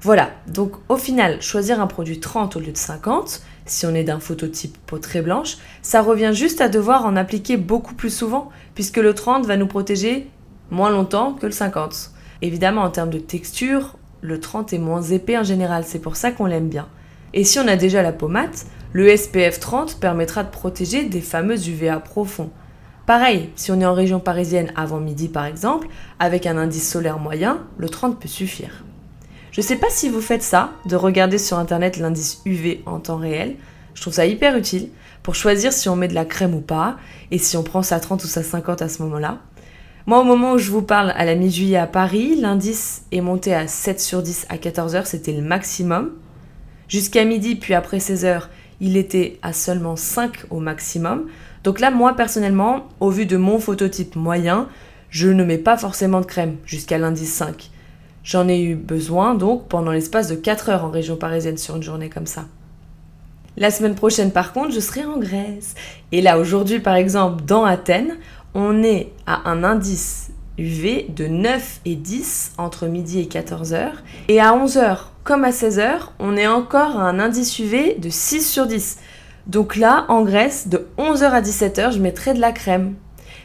Voilà, 0.06 0.30
donc 0.46 0.74
au 0.88 0.98
final, 0.98 1.42
choisir 1.42 1.80
un 1.80 1.88
produit 1.88 2.20
30 2.20 2.54
au 2.54 2.60
lieu 2.60 2.70
de 2.70 2.76
50, 2.76 3.42
si 3.64 3.86
on 3.86 3.94
est 3.96 4.04
d'un 4.04 4.20
phototype 4.20 4.78
peau 4.86 4.98
très 4.98 5.20
blanche, 5.20 5.56
ça 5.82 6.00
revient 6.00 6.30
juste 6.32 6.60
à 6.60 6.68
devoir 6.68 7.06
en 7.06 7.16
appliquer 7.16 7.56
beaucoup 7.56 7.92
plus 7.92 8.16
souvent, 8.16 8.50
puisque 8.76 8.98
le 8.98 9.14
30 9.14 9.46
va 9.46 9.56
nous 9.56 9.66
protéger 9.66 10.28
moins 10.70 10.90
longtemps 10.90 11.32
que 11.32 11.46
le 11.46 11.50
50. 11.50 12.12
Évidemment, 12.40 12.82
en 12.82 12.90
termes 12.90 13.10
de 13.10 13.18
texture, 13.18 13.96
le 14.20 14.38
30 14.38 14.72
est 14.74 14.78
moins 14.78 15.02
épais 15.02 15.38
en 15.38 15.42
général, 15.42 15.82
c'est 15.84 15.98
pour 15.98 16.14
ça 16.14 16.30
qu'on 16.30 16.46
l'aime 16.46 16.68
bien. 16.68 16.86
Et 17.34 17.42
si 17.42 17.58
on 17.58 17.66
a 17.66 17.74
déjà 17.74 18.00
la 18.00 18.12
peau 18.12 18.28
mate, 18.28 18.66
le 18.92 19.08
SPF 19.16 19.58
30 19.58 19.98
permettra 19.98 20.44
de 20.44 20.50
protéger 20.50 21.02
des 21.02 21.20
fameux 21.20 21.58
UVA 21.68 21.98
profonds. 21.98 22.50
Pareil, 23.06 23.50
si 23.56 23.72
on 23.72 23.80
est 23.80 23.86
en 23.86 23.92
région 23.92 24.20
parisienne 24.20 24.70
avant 24.76 25.00
midi 25.00 25.26
par 25.26 25.46
exemple, 25.46 25.88
avec 26.20 26.46
un 26.46 26.58
indice 26.58 26.88
solaire 26.88 27.18
moyen, 27.18 27.58
le 27.76 27.88
30 27.88 28.20
peut 28.20 28.28
suffire. 28.28 28.84
Je 29.56 29.62
sais 29.62 29.76
pas 29.76 29.88
si 29.88 30.10
vous 30.10 30.20
faites 30.20 30.42
ça, 30.42 30.74
de 30.84 30.96
regarder 30.96 31.38
sur 31.38 31.58
internet 31.58 31.96
l'indice 31.96 32.42
UV 32.44 32.82
en 32.84 33.00
temps 33.00 33.16
réel. 33.16 33.56
Je 33.94 34.02
trouve 34.02 34.12
ça 34.12 34.26
hyper 34.26 34.54
utile 34.54 34.90
pour 35.22 35.34
choisir 35.34 35.72
si 35.72 35.88
on 35.88 35.96
met 35.96 36.08
de 36.08 36.14
la 36.14 36.26
crème 36.26 36.54
ou 36.54 36.60
pas 36.60 36.98
et 37.30 37.38
si 37.38 37.56
on 37.56 37.62
prend 37.62 37.82
sa 37.82 37.98
30 37.98 38.22
ou 38.22 38.26
sa 38.26 38.42
50 38.42 38.82
à 38.82 38.90
ce 38.90 39.00
moment-là. 39.04 39.38
Moi, 40.04 40.20
au 40.20 40.24
moment 40.24 40.52
où 40.52 40.58
je 40.58 40.70
vous 40.70 40.82
parle, 40.82 41.10
à 41.16 41.24
la 41.24 41.36
mi-juillet 41.36 41.78
à 41.78 41.86
Paris, 41.86 42.36
l'indice 42.36 43.04
est 43.12 43.22
monté 43.22 43.54
à 43.54 43.66
7 43.66 43.98
sur 43.98 44.22
10 44.22 44.44
à 44.50 44.58
14h, 44.58 45.06
c'était 45.06 45.32
le 45.32 45.40
maximum. 45.40 46.10
Jusqu'à 46.86 47.24
midi, 47.24 47.56
puis 47.56 47.72
après 47.72 47.96
16h, 47.96 48.42
il 48.82 48.98
était 48.98 49.38
à 49.40 49.54
seulement 49.54 49.96
5 49.96 50.36
au 50.50 50.60
maximum. 50.60 51.28
Donc 51.64 51.80
là, 51.80 51.90
moi 51.90 52.14
personnellement, 52.14 52.88
au 53.00 53.08
vu 53.08 53.24
de 53.24 53.38
mon 53.38 53.58
phototype 53.58 54.16
moyen, 54.16 54.68
je 55.08 55.30
ne 55.30 55.44
mets 55.44 55.56
pas 55.56 55.78
forcément 55.78 56.20
de 56.20 56.26
crème 56.26 56.56
jusqu'à 56.66 56.98
l'indice 56.98 57.32
5. 57.32 57.70
J'en 58.26 58.48
ai 58.48 58.60
eu 58.60 58.74
besoin 58.74 59.34
donc 59.34 59.68
pendant 59.68 59.92
l'espace 59.92 60.26
de 60.26 60.34
4 60.34 60.70
heures 60.70 60.84
en 60.84 60.90
région 60.90 61.14
parisienne 61.14 61.56
sur 61.56 61.76
une 61.76 61.84
journée 61.84 62.10
comme 62.10 62.26
ça. 62.26 62.46
La 63.56 63.70
semaine 63.70 63.94
prochaine 63.94 64.32
par 64.32 64.52
contre, 64.52 64.72
je 64.72 64.80
serai 64.80 65.04
en 65.04 65.16
Grèce. 65.16 65.76
Et 66.10 66.20
là 66.20 66.36
aujourd'hui 66.36 66.80
par 66.80 66.96
exemple 66.96 67.44
dans 67.44 67.64
Athènes, 67.64 68.16
on 68.52 68.82
est 68.82 69.12
à 69.28 69.48
un 69.48 69.62
indice 69.62 70.32
UV 70.58 71.06
de 71.08 71.28
9 71.28 71.82
et 71.84 71.94
10 71.94 72.54
entre 72.58 72.88
midi 72.88 73.20
et 73.20 73.26
14h. 73.26 73.90
Et 74.26 74.40
à 74.40 74.58
11h 74.58 74.98
comme 75.22 75.44
à 75.44 75.50
16h, 75.50 76.08
on 76.18 76.36
est 76.36 76.48
encore 76.48 76.98
à 76.98 77.08
un 77.08 77.20
indice 77.20 77.60
UV 77.60 77.94
de 77.94 78.10
6 78.10 78.42
sur 78.42 78.66
10. 78.66 78.98
Donc 79.46 79.76
là, 79.76 80.04
en 80.08 80.22
Grèce, 80.22 80.66
de 80.66 80.88
11h 80.98 81.30
à 81.30 81.42
17h, 81.42 81.92
je 81.92 82.00
mettrai 82.00 82.34
de 82.34 82.40
la 82.40 82.50
crème. 82.50 82.96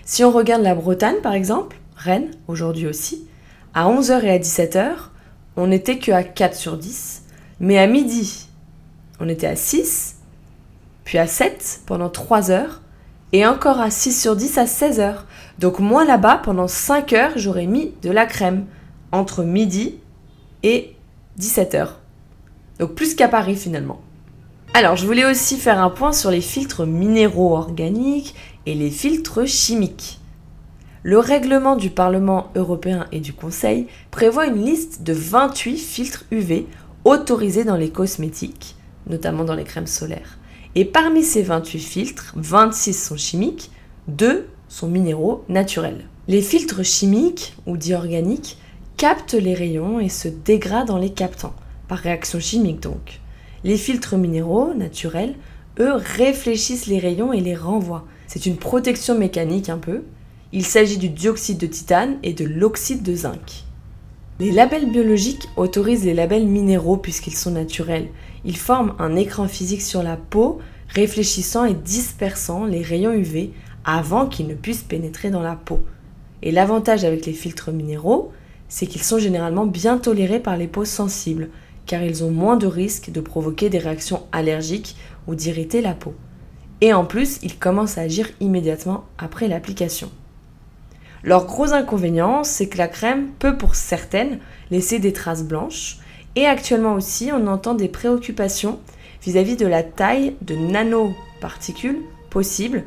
Si 0.05 0.23
on 0.23 0.31
regarde 0.31 0.63
la 0.63 0.73
Bretagne 0.73 1.21
par 1.21 1.33
exemple, 1.33 1.77
Rennes 1.95 2.31
aujourd'hui 2.47 2.87
aussi, 2.87 3.27
à 3.73 3.89
11h 3.89 4.23
et 4.23 4.31
à 4.31 4.39
17h, 4.39 4.91
on 5.57 5.67
n'était 5.67 5.97
que 5.97 6.11
à 6.11 6.23
4 6.23 6.55
sur 6.55 6.77
10. 6.77 7.23
Mais 7.59 7.77
à 7.77 7.87
midi, 7.87 8.47
on 9.19 9.29
était 9.29 9.47
à 9.47 9.55
6, 9.55 10.15
puis 11.03 11.17
à 11.17 11.27
7 11.27 11.81
pendant 11.85 12.09
3 12.09 12.51
heures, 12.51 12.81
et 13.33 13.45
encore 13.45 13.79
à 13.79 13.91
6 13.91 14.19
sur 14.19 14.35
10 14.35 14.57
à 14.57 14.65
16 14.65 14.99
heures. 14.99 15.25
Donc 15.59 15.79
moi 15.79 16.05
là-bas, 16.05 16.41
pendant 16.43 16.67
5 16.67 17.13
heures, 17.13 17.33
j'aurais 17.35 17.67
mis 17.67 17.93
de 18.01 18.09
la 18.09 18.25
crème 18.25 18.65
entre 19.11 19.43
midi 19.43 19.99
et 20.63 20.95
17 21.37 21.75
heures. 21.75 21.99
Donc 22.79 22.95
plus 22.95 23.15
qu'à 23.15 23.27
Paris 23.27 23.55
finalement. 23.55 24.01
Alors 24.73 24.95
je 24.95 25.05
voulais 25.05 25.25
aussi 25.25 25.57
faire 25.57 25.79
un 25.79 25.89
point 25.89 26.13
sur 26.13 26.31
les 26.31 26.41
filtres 26.41 26.85
minéraux 26.85 27.55
organiques 27.55 28.35
et 28.65 28.73
les 28.73 28.89
filtres 28.89 29.45
chimiques. 29.45 30.20
Le 31.03 31.17
règlement 31.17 31.75
du 31.75 31.89
Parlement 31.89 32.51
européen 32.55 33.07
et 33.11 33.21
du 33.21 33.33
Conseil 33.33 33.87
prévoit 34.11 34.45
une 34.45 34.63
liste 34.63 35.01
de 35.01 35.13
28 35.13 35.77
filtres 35.77 36.25
UV 36.29 36.67
autorisés 37.05 37.63
dans 37.63 37.75
les 37.75 37.89
cosmétiques, 37.89 38.75
notamment 39.07 39.43
dans 39.43 39.55
les 39.55 39.63
crèmes 39.63 39.87
solaires. 39.87 40.37
Et 40.75 40.85
parmi 40.85 41.23
ces 41.23 41.41
28 41.41 41.79
filtres, 41.79 42.33
26 42.35 42.93
sont 42.93 43.17
chimiques, 43.17 43.71
2 44.09 44.47
sont 44.69 44.87
minéraux 44.87 45.43
naturels. 45.49 46.05
Les 46.27 46.43
filtres 46.43 46.85
chimiques, 46.85 47.55
ou 47.65 47.77
dits 47.77 47.95
organiques, 47.95 48.59
captent 48.95 49.33
les 49.33 49.55
rayons 49.55 49.99
et 49.99 50.09
se 50.09 50.27
dégradent 50.27 50.91
en 50.91 50.99
les 50.99 51.09
captant, 51.09 51.55
par 51.87 51.97
réaction 51.97 52.39
chimique 52.39 52.79
donc. 52.79 53.21
Les 53.63 53.77
filtres 53.77 54.17
minéraux, 54.17 54.75
naturels, 54.75 55.33
eux, 55.79 55.93
réfléchissent 55.93 56.85
les 56.85 56.99
rayons 56.99 57.33
et 57.33 57.41
les 57.41 57.55
renvoient. 57.55 58.05
C'est 58.27 58.45
une 58.45 58.57
protection 58.57 59.17
mécanique 59.17 59.69
un 59.69 59.79
peu. 59.79 60.03
Il 60.53 60.65
s'agit 60.65 60.97
du 60.97 61.07
dioxyde 61.07 61.59
de 61.59 61.65
titane 61.65 62.17
et 62.23 62.33
de 62.33 62.43
l'oxyde 62.43 63.03
de 63.03 63.15
zinc. 63.15 63.63
Les 64.41 64.51
labels 64.51 64.91
biologiques 64.91 65.47
autorisent 65.55 66.03
les 66.03 66.13
labels 66.13 66.45
minéraux 66.45 66.97
puisqu'ils 66.97 67.37
sont 67.37 67.51
naturels. 67.51 68.09
Ils 68.43 68.57
forment 68.57 68.93
un 68.99 69.15
écran 69.15 69.47
physique 69.47 69.81
sur 69.81 70.03
la 70.03 70.17
peau, 70.17 70.59
réfléchissant 70.89 71.63
et 71.63 71.73
dispersant 71.73 72.65
les 72.65 72.81
rayons 72.81 73.13
UV 73.13 73.53
avant 73.85 74.25
qu'ils 74.25 74.47
ne 74.47 74.53
puissent 74.53 74.83
pénétrer 74.83 75.29
dans 75.29 75.41
la 75.41 75.55
peau. 75.55 75.79
Et 76.41 76.51
l'avantage 76.51 77.05
avec 77.05 77.25
les 77.25 77.33
filtres 77.33 77.71
minéraux, 77.71 78.33
c'est 78.67 78.87
qu'ils 78.87 79.03
sont 79.03 79.19
généralement 79.19 79.65
bien 79.65 79.97
tolérés 79.97 80.41
par 80.41 80.57
les 80.57 80.67
peaux 80.67 80.85
sensibles, 80.85 81.49
car 81.85 82.03
ils 82.03 82.25
ont 82.25 82.31
moins 82.31 82.57
de 82.57 82.67
risques 82.67 83.09
de 83.09 83.21
provoquer 83.21 83.69
des 83.69 83.77
réactions 83.77 84.23
allergiques 84.33 84.97
ou 85.27 85.35
d'irriter 85.35 85.81
la 85.81 85.93
peau. 85.93 86.13
Et 86.81 86.91
en 86.93 87.05
plus, 87.05 87.39
ils 87.41 87.57
commencent 87.57 87.97
à 87.97 88.01
agir 88.01 88.27
immédiatement 88.41 89.05
après 89.17 89.47
l'application. 89.47 90.09
Leur 91.23 91.45
gros 91.45 91.73
inconvénient, 91.73 92.43
c'est 92.43 92.67
que 92.67 92.77
la 92.77 92.87
crème 92.87 93.29
peut 93.37 93.57
pour 93.57 93.75
certaines 93.75 94.39
laisser 94.71 94.99
des 94.99 95.13
traces 95.13 95.43
blanches, 95.43 95.97
et 96.35 96.45
actuellement 96.45 96.93
aussi, 96.93 97.31
on 97.33 97.47
entend 97.47 97.73
des 97.73 97.89
préoccupations 97.89 98.79
vis-à-vis 99.21 99.55
de 99.55 99.67
la 99.67 99.83
taille 99.83 100.35
de 100.41 100.55
nanoparticules 100.55 102.01
possibles 102.29 102.83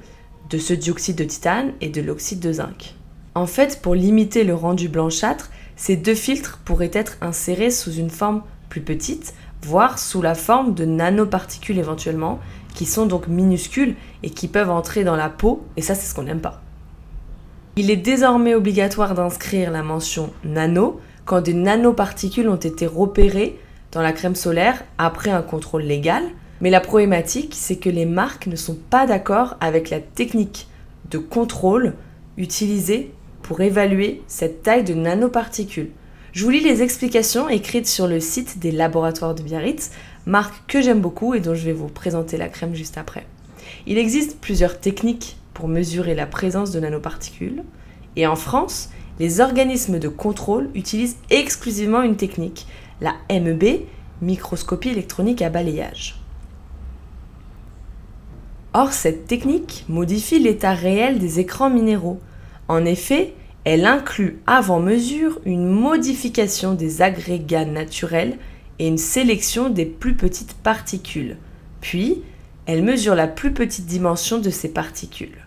de 0.50 0.58
ce 0.58 0.72
dioxyde 0.72 1.16
de 1.16 1.24
titane 1.24 1.72
et 1.80 1.88
de 1.88 2.00
l'oxyde 2.00 2.40
de 2.40 2.52
zinc. 2.52 2.94
En 3.34 3.46
fait, 3.46 3.80
pour 3.82 3.94
limiter 3.94 4.44
le 4.44 4.54
rendu 4.54 4.88
blanchâtre, 4.88 5.50
ces 5.76 5.96
deux 5.96 6.14
filtres 6.14 6.60
pourraient 6.64 6.90
être 6.92 7.16
insérés 7.20 7.70
sous 7.70 7.92
une 7.92 8.10
forme 8.10 8.42
plus 8.68 8.80
petite, 8.80 9.34
voire 9.62 9.98
sous 9.98 10.22
la 10.22 10.34
forme 10.34 10.74
de 10.74 10.84
nanoparticules 10.84 11.78
éventuellement, 11.78 12.40
qui 12.74 12.86
sont 12.86 13.06
donc 13.06 13.28
minuscules 13.28 13.94
et 14.22 14.30
qui 14.30 14.48
peuvent 14.48 14.70
entrer 14.70 15.04
dans 15.04 15.16
la 15.16 15.28
peau, 15.28 15.64
et 15.76 15.82
ça 15.82 15.94
c'est 15.94 16.06
ce 16.06 16.14
qu'on 16.14 16.24
n'aime 16.24 16.40
pas. 16.40 16.63
Il 17.76 17.90
est 17.90 17.96
désormais 17.96 18.54
obligatoire 18.54 19.14
d'inscrire 19.14 19.72
la 19.72 19.82
mention 19.82 20.30
nano 20.44 21.00
quand 21.24 21.40
des 21.40 21.54
nanoparticules 21.54 22.48
ont 22.48 22.54
été 22.54 22.86
repérées 22.86 23.58
dans 23.90 24.00
la 24.00 24.12
crème 24.12 24.36
solaire 24.36 24.84
après 24.96 25.30
un 25.30 25.42
contrôle 25.42 25.82
légal, 25.82 26.22
mais 26.60 26.70
la 26.70 26.80
problématique 26.80 27.52
c'est 27.56 27.74
que 27.74 27.90
les 27.90 28.06
marques 28.06 28.46
ne 28.46 28.54
sont 28.54 28.76
pas 28.76 29.06
d'accord 29.06 29.56
avec 29.60 29.90
la 29.90 29.98
technique 29.98 30.68
de 31.10 31.18
contrôle 31.18 31.94
utilisée 32.36 33.12
pour 33.42 33.60
évaluer 33.60 34.22
cette 34.28 34.62
taille 34.62 34.84
de 34.84 34.94
nanoparticules. 34.94 35.90
Je 36.30 36.44
vous 36.44 36.50
lis 36.50 36.60
les 36.60 36.80
explications 36.80 37.48
écrites 37.48 37.88
sur 37.88 38.06
le 38.06 38.20
site 38.20 38.60
des 38.60 38.70
laboratoires 38.70 39.34
de 39.34 39.42
Biarritz, 39.42 39.90
marque 40.26 40.54
que 40.68 40.80
j'aime 40.80 41.00
beaucoup 41.00 41.34
et 41.34 41.40
dont 41.40 41.54
je 41.56 41.64
vais 41.64 41.72
vous 41.72 41.88
présenter 41.88 42.36
la 42.36 42.48
crème 42.48 42.76
juste 42.76 42.98
après. 42.98 43.26
Il 43.88 43.98
existe 43.98 44.38
plusieurs 44.40 44.78
techniques 44.78 45.36
pour 45.54 45.68
mesurer 45.68 46.14
la 46.14 46.26
présence 46.26 46.70
de 46.72 46.80
nanoparticules, 46.80 47.62
et 48.16 48.26
en 48.26 48.36
France, 48.36 48.90
les 49.18 49.40
organismes 49.40 49.98
de 49.98 50.08
contrôle 50.08 50.68
utilisent 50.74 51.16
exclusivement 51.30 52.02
une 52.02 52.16
technique, 52.16 52.66
la 53.00 53.14
MEB, 53.30 53.82
microscopie 54.20 54.90
électronique 54.90 55.42
à 55.42 55.50
balayage. 55.50 56.20
Or, 58.72 58.92
cette 58.92 59.26
technique 59.26 59.84
modifie 59.88 60.40
l'état 60.40 60.74
réel 60.74 61.18
des 61.18 61.38
écrans 61.38 61.70
minéraux. 61.70 62.20
En 62.66 62.84
effet, 62.84 63.34
elle 63.62 63.86
inclut 63.86 64.40
avant 64.46 64.80
mesure 64.80 65.38
une 65.44 65.68
modification 65.68 66.74
des 66.74 67.00
agrégats 67.00 67.64
naturels 67.64 68.36
et 68.80 68.88
une 68.88 68.98
sélection 68.98 69.70
des 69.70 69.86
plus 69.86 70.14
petites 70.14 70.54
particules. 70.54 71.36
Puis, 71.80 72.22
elle 72.66 72.82
mesure 72.82 73.14
la 73.14 73.28
plus 73.28 73.52
petite 73.52 73.86
dimension 73.86 74.38
de 74.38 74.50
ces 74.50 74.72
particules. 74.72 75.43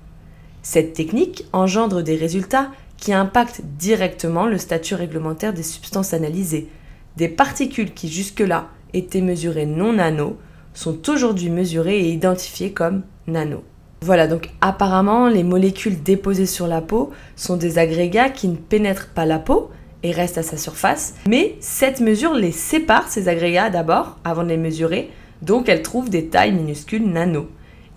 Cette 0.69 0.91
technique 0.91 1.45
engendre 1.53 2.03
des 2.03 2.17
résultats 2.17 2.71
qui 2.97 3.13
impactent 3.13 3.62
directement 3.79 4.47
le 4.47 4.57
statut 4.57 4.95
réglementaire 4.95 5.53
des 5.53 5.63
substances 5.63 6.13
analysées. 6.13 6.67
Des 7.15 7.29
particules 7.29 7.93
qui 7.93 8.09
jusque-là 8.09 8.67
étaient 8.93 9.21
mesurées 9.21 9.65
non 9.65 9.93
nano 9.93 10.36
sont 10.74 11.09
aujourd'hui 11.09 11.50
mesurées 11.50 12.00
et 12.00 12.12
identifiées 12.12 12.74
comme 12.74 13.03
nano. 13.27 13.63
Voilà, 14.01 14.27
donc 14.27 14.50
apparemment, 14.59 15.29
les 15.29 15.45
molécules 15.45 16.03
déposées 16.03 16.45
sur 16.45 16.67
la 16.67 16.81
peau 16.81 17.12
sont 17.38 17.55
des 17.55 17.77
agrégats 17.77 18.29
qui 18.29 18.50
ne 18.50 18.57
pénètrent 18.57 19.12
pas 19.15 19.25
la 19.25 19.39
peau 19.39 19.71
et 20.03 20.12
restent 20.12 20.39
à 20.39 20.43
sa 20.43 20.57
surface, 20.57 21.15
mais 21.29 21.55
cette 21.62 22.01
mesure 22.01 22.33
les 22.33 22.51
sépare, 22.51 23.07
ces 23.07 23.29
agrégats 23.29 23.69
d'abord, 23.69 24.17
avant 24.25 24.43
de 24.43 24.50
les 24.50 24.57
mesurer, 24.57 25.12
donc 25.41 25.69
elles 25.69 25.81
trouvent 25.81 26.09
des 26.09 26.27
tailles 26.27 26.51
minuscules 26.51 27.09
nano. 27.09 27.47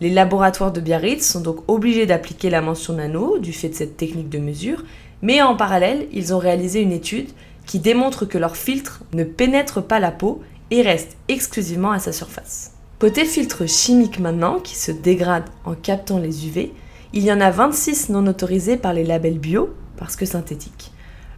Les 0.01 0.09
laboratoires 0.09 0.73
de 0.73 0.81
Biarritz 0.81 1.27
sont 1.27 1.43
donc 1.43 1.59
obligés 1.69 2.07
d'appliquer 2.07 2.49
la 2.49 2.63
mention 2.63 2.95
nano 2.95 3.39
du 3.39 3.53
fait 3.53 3.69
de 3.69 3.75
cette 3.75 3.99
technique 3.99 4.31
de 4.31 4.39
mesure, 4.39 4.83
mais 5.21 5.43
en 5.43 5.57
parallèle, 5.57 6.07
ils 6.11 6.33
ont 6.33 6.39
réalisé 6.39 6.81
une 6.81 6.93
étude 6.93 7.29
qui 7.67 7.81
démontre 7.81 8.25
que 8.25 8.39
leur 8.39 8.57
filtre 8.57 9.03
ne 9.13 9.25
pénètre 9.25 9.83
pas 9.83 10.01
la 10.01 10.11
peau 10.11 10.41
et 10.71 10.81
reste 10.81 11.19
exclusivement 11.29 11.91
à 11.91 11.99
sa 11.99 12.13
surface. 12.13 12.73
Côté 12.99 13.27
filtre 13.27 13.67
chimique 13.67 14.19
maintenant, 14.19 14.59
qui 14.59 14.75
se 14.75 14.91
dégrade 14.91 15.51
en 15.67 15.75
captant 15.75 16.19
les 16.19 16.47
UV, 16.47 16.73
il 17.13 17.23
y 17.23 17.33
en 17.33 17.41
a 17.43 17.51
26 17.51 18.09
non 18.09 18.27
autorisés 18.27 18.79
par 18.79 18.95
les 18.95 19.05
labels 19.05 19.39
bio, 19.39 19.69
parce 19.99 20.17
que 20.17 20.25
synthétiques. 20.25 20.93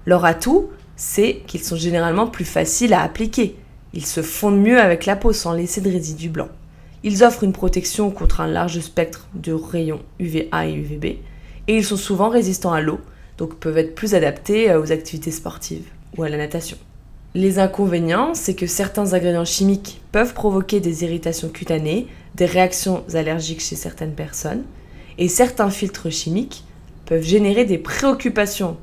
Leur 0.07 0.25
atout, 0.25 0.69
c'est 0.95 1.43
qu'ils 1.49 1.65
sont 1.65 1.77
généralement 1.77 2.29
plus 2.29 2.45
faciles 2.45 2.95
à 2.95 3.03
appliquer. 3.03 3.57
Ils 3.93 4.07
se 4.07 4.23
fondent 4.23 4.61
mieux 4.61 4.81
avec 4.81 5.05
la 5.05 5.17
peau 5.17 5.33
sans 5.33 5.53
laisser 5.53 5.81
de 5.81 5.91
résidus 5.91 6.29
blancs. 6.29 6.51
Ils 7.05 7.25
offrent 7.25 7.45
une 7.45 7.53
protection 7.53 8.11
contre 8.11 8.41
un 8.41 8.47
large 8.47 8.79
spectre 8.81 9.29
de 9.35 9.53
rayons 9.53 10.03
UVA 10.21 10.67
et 10.67 10.75
UVB, 10.75 11.05
et 11.05 11.77
ils 11.77 11.85
sont 11.85 11.97
souvent 11.97 12.29
résistants 12.29 12.73
à 12.73 12.81
l'eau, 12.81 13.01
donc 13.39 13.57
peuvent 13.57 13.79
être 13.79 13.95
plus 13.95 14.15
adaptés 14.15 14.71
euh, 14.71 14.81
aux 14.81 14.93
activités 14.93 15.31
sportives 15.31 15.89
ou 16.17 16.23
à 16.23 16.29
la 16.29 16.37
natation. 16.37 16.77
Les 17.35 17.59
inconvénients, 17.59 18.35
c'est 18.35 18.55
que 18.55 18.67
certains 18.67 19.15
ingrédients 19.15 19.45
chimiques 19.45 20.01
peuvent 20.13 20.35
provoquer 20.35 20.81
des 20.81 21.03
irritations 21.03 21.49
cutanées, 21.49 22.07
des 22.35 22.47
réactions 22.47 23.05
allergiques 23.15 23.63
chez 23.63 23.77
certaines 23.77 24.15
personnes, 24.15 24.63
et 25.19 25.29
certains 25.29 25.71
filtres 25.71 26.13
chimiques 26.13 26.65
peuvent 27.07 27.23
générer 27.23 27.65
des 27.65 27.79
préoccupations 27.79 28.77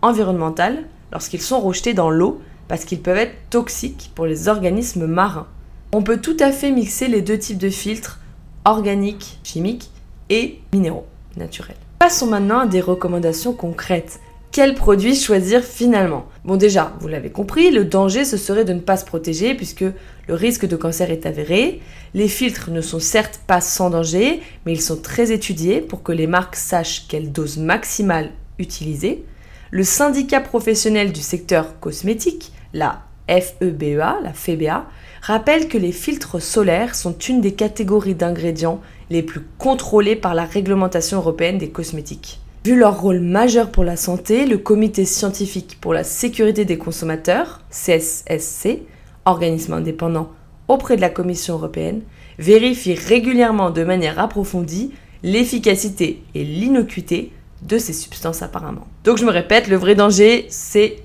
environnementales 0.00 0.84
lorsqu'ils 1.12 1.42
sont 1.42 1.60
rejetés 1.60 1.94
dans 1.94 2.10
l'eau 2.10 2.40
parce 2.66 2.84
qu'ils 2.84 3.00
peuvent 3.00 3.18
être 3.18 3.34
toxiques 3.50 4.10
pour 4.14 4.26
les 4.26 4.48
organismes 4.48 5.06
marins. 5.06 5.48
On 5.90 6.02
peut 6.02 6.18
tout 6.18 6.36
à 6.38 6.52
fait 6.52 6.70
mixer 6.70 7.08
les 7.08 7.22
deux 7.22 7.38
types 7.38 7.56
de 7.56 7.70
filtres, 7.70 8.20
organiques, 8.66 9.38
chimiques 9.42 9.90
et 10.28 10.60
minéraux, 10.74 11.06
naturels. 11.38 11.78
Passons 11.98 12.26
maintenant 12.26 12.58
à 12.58 12.66
des 12.66 12.82
recommandations 12.82 13.54
concrètes. 13.54 14.20
Quel 14.52 14.74
produit 14.74 15.14
choisir 15.14 15.64
finalement? 15.64 16.26
Bon 16.44 16.56
déjà, 16.56 16.92
vous 17.00 17.08
l'avez 17.08 17.30
compris, 17.30 17.70
le 17.70 17.86
danger 17.86 18.26
ce 18.26 18.36
serait 18.36 18.66
de 18.66 18.74
ne 18.74 18.80
pas 18.80 18.98
se 18.98 19.06
protéger 19.06 19.54
puisque 19.54 19.80
le 20.26 20.34
risque 20.34 20.66
de 20.66 20.76
cancer 20.76 21.10
est 21.10 21.24
avéré. 21.24 21.80
Les 22.12 22.28
filtres 22.28 22.70
ne 22.70 22.82
sont 22.82 23.00
certes 23.00 23.40
pas 23.46 23.62
sans 23.62 23.88
danger, 23.88 24.42
mais 24.66 24.72
ils 24.72 24.82
sont 24.82 25.00
très 25.00 25.32
étudiés 25.32 25.80
pour 25.80 26.02
que 26.02 26.12
les 26.12 26.26
marques 26.26 26.56
sachent 26.56 27.08
quelle 27.08 27.32
dose 27.32 27.56
maximale 27.56 28.30
utiliser. 28.58 29.24
Le 29.70 29.84
syndicat 29.84 30.40
professionnel 30.42 31.12
du 31.12 31.22
secteur 31.22 31.80
cosmétique, 31.80 32.52
la 32.74 33.04
FEBA, 33.28 34.18
la 34.22 34.32
FEBA, 34.32 34.86
rappelle 35.22 35.68
que 35.68 35.78
les 35.78 35.92
filtres 35.92 36.40
solaires 36.40 36.94
sont 36.94 37.16
une 37.16 37.40
des 37.40 37.52
catégories 37.52 38.14
d'ingrédients 38.14 38.80
les 39.10 39.22
plus 39.22 39.42
contrôlées 39.58 40.16
par 40.16 40.34
la 40.34 40.44
réglementation 40.44 41.18
européenne 41.18 41.58
des 41.58 41.70
cosmétiques. 41.70 42.40
Vu 42.64 42.76
leur 42.76 43.00
rôle 43.00 43.20
majeur 43.20 43.70
pour 43.70 43.84
la 43.84 43.96
santé, 43.96 44.44
le 44.44 44.58
Comité 44.58 45.04
scientifique 45.04 45.78
pour 45.80 45.94
la 45.94 46.04
sécurité 46.04 46.64
des 46.64 46.76
consommateurs, 46.76 47.60
CSSC, 47.70 48.82
organisme 49.24 49.72
indépendant 49.74 50.32
auprès 50.66 50.96
de 50.96 51.00
la 51.00 51.08
Commission 51.08 51.54
européenne, 51.54 52.02
vérifie 52.38 52.94
régulièrement 52.94 53.70
de 53.70 53.84
manière 53.84 54.18
approfondie 54.18 54.92
l'efficacité 55.22 56.22
et 56.34 56.44
l'innocuité 56.44 57.32
de 57.62 57.78
ces 57.78 57.92
substances 57.92 58.42
apparemment. 58.42 58.86
Donc 59.04 59.18
je 59.18 59.24
me 59.24 59.30
répète, 59.30 59.68
le 59.68 59.76
vrai 59.76 59.94
danger, 59.94 60.46
c'est 60.48 60.96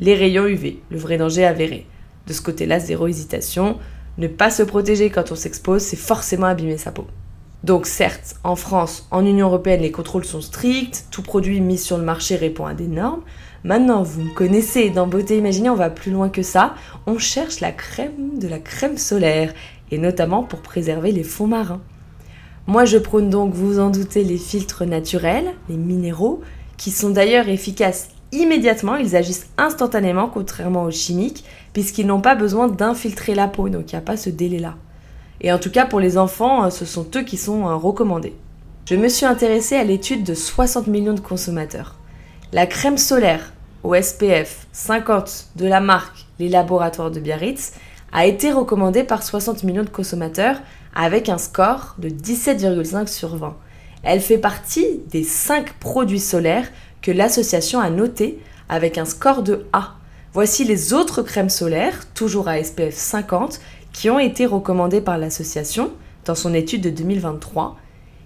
les 0.00 0.14
rayons 0.14 0.46
UV, 0.46 0.80
le 0.90 0.98
vrai 0.98 1.16
danger 1.16 1.44
avéré. 1.44 1.86
De 2.26 2.32
ce 2.32 2.42
côté-là, 2.42 2.78
zéro 2.78 3.06
hésitation. 3.06 3.78
Ne 4.18 4.28
pas 4.28 4.50
se 4.50 4.62
protéger 4.62 5.10
quand 5.10 5.32
on 5.32 5.36
s'expose, 5.36 5.82
c'est 5.82 5.96
forcément 5.96 6.46
abîmer 6.46 6.78
sa 6.78 6.92
peau. 6.92 7.06
Donc 7.64 7.86
certes, 7.86 8.34
en 8.42 8.56
France, 8.56 9.06
en 9.10 9.24
Union 9.24 9.46
européenne, 9.46 9.82
les 9.82 9.92
contrôles 9.92 10.24
sont 10.24 10.40
stricts, 10.40 11.06
tout 11.12 11.22
produit 11.22 11.60
mis 11.60 11.78
sur 11.78 11.96
le 11.96 12.04
marché 12.04 12.34
répond 12.34 12.66
à 12.66 12.74
des 12.74 12.88
normes. 12.88 13.22
Maintenant, 13.62 14.02
vous 14.02 14.22
me 14.22 14.34
connaissez, 14.34 14.90
dans 14.90 15.06
Beauté 15.06 15.38
Imaginée, 15.38 15.70
on 15.70 15.76
va 15.76 15.88
plus 15.88 16.10
loin 16.10 16.28
que 16.28 16.42
ça. 16.42 16.74
On 17.06 17.18
cherche 17.18 17.60
la 17.60 17.70
crème 17.70 18.38
de 18.40 18.48
la 18.48 18.58
crème 18.58 18.98
solaire, 18.98 19.54
et 19.92 19.98
notamment 19.98 20.42
pour 20.42 20.60
préserver 20.60 21.12
les 21.12 21.22
fonds 21.22 21.46
marins. 21.46 21.80
Moi, 22.66 22.84
je 22.84 22.98
prône 22.98 23.30
donc, 23.30 23.54
vous 23.54 23.78
en 23.78 23.90
doutez, 23.90 24.24
les 24.24 24.38
filtres 24.38 24.84
naturels, 24.84 25.54
les 25.68 25.76
minéraux, 25.76 26.40
qui 26.76 26.90
sont 26.90 27.10
d'ailleurs 27.10 27.48
efficaces 27.48 28.08
immédiatement, 28.32 28.96
ils 28.96 29.14
agissent 29.14 29.46
instantanément, 29.58 30.28
contrairement 30.28 30.84
aux 30.84 30.90
chimiques, 30.90 31.44
puisqu'ils 31.72 32.06
n'ont 32.06 32.20
pas 32.20 32.34
besoin 32.34 32.68
d'infiltrer 32.68 33.34
la 33.34 33.48
peau, 33.48 33.68
donc 33.68 33.92
il 33.92 33.94
n'y 33.94 33.98
a 33.98 34.04
pas 34.04 34.16
ce 34.16 34.30
délai-là. 34.30 34.74
Et 35.40 35.52
en 35.52 35.58
tout 35.58 35.70
cas, 35.70 35.86
pour 35.86 36.00
les 36.00 36.18
enfants, 36.18 36.64
euh, 36.64 36.70
ce 36.70 36.84
sont 36.84 37.06
eux 37.16 37.22
qui 37.22 37.36
sont 37.36 37.66
euh, 37.66 37.74
recommandés. 37.74 38.34
Je 38.86 38.96
me 38.96 39.08
suis 39.08 39.26
intéressée 39.26 39.76
à 39.76 39.84
l'étude 39.84 40.24
de 40.24 40.34
60 40.34 40.86
millions 40.86 41.14
de 41.14 41.20
consommateurs. 41.20 41.96
La 42.52 42.66
crème 42.66 42.98
solaire 42.98 43.52
au 43.82 43.94
SPF 43.94 44.66
50 44.72 45.48
de 45.56 45.66
la 45.66 45.80
marque 45.80 46.26
Les 46.38 46.48
Laboratoires 46.48 47.10
de 47.10 47.20
Biarritz 47.20 47.72
a 48.12 48.26
été 48.26 48.52
recommandée 48.52 49.04
par 49.04 49.22
60 49.22 49.64
millions 49.64 49.84
de 49.84 49.88
consommateurs 49.88 50.60
avec 50.94 51.28
un 51.28 51.38
score 51.38 51.94
de 51.98 52.08
17,5 52.08 53.06
sur 53.08 53.36
20. 53.36 53.56
Elle 54.02 54.20
fait 54.20 54.38
partie 54.38 55.00
des 55.10 55.24
5 55.24 55.74
produits 55.74 56.20
solaires 56.20 56.68
que 57.00 57.10
l'association 57.10 57.80
a 57.80 57.90
notés 57.90 58.38
avec 58.68 58.98
un 58.98 59.04
score 59.04 59.42
de 59.42 59.64
A. 59.72 59.94
Voici 60.34 60.64
les 60.64 60.94
autres 60.94 61.20
crèmes 61.20 61.50
solaires, 61.50 62.06
toujours 62.14 62.48
à 62.48 62.62
SPF 62.62 62.94
50, 62.94 63.60
qui 63.92 64.08
ont 64.08 64.18
été 64.18 64.46
recommandées 64.46 65.02
par 65.02 65.18
l'association 65.18 65.92
dans 66.24 66.34
son 66.34 66.54
étude 66.54 66.80
de 66.80 66.88
2023. 66.88 67.76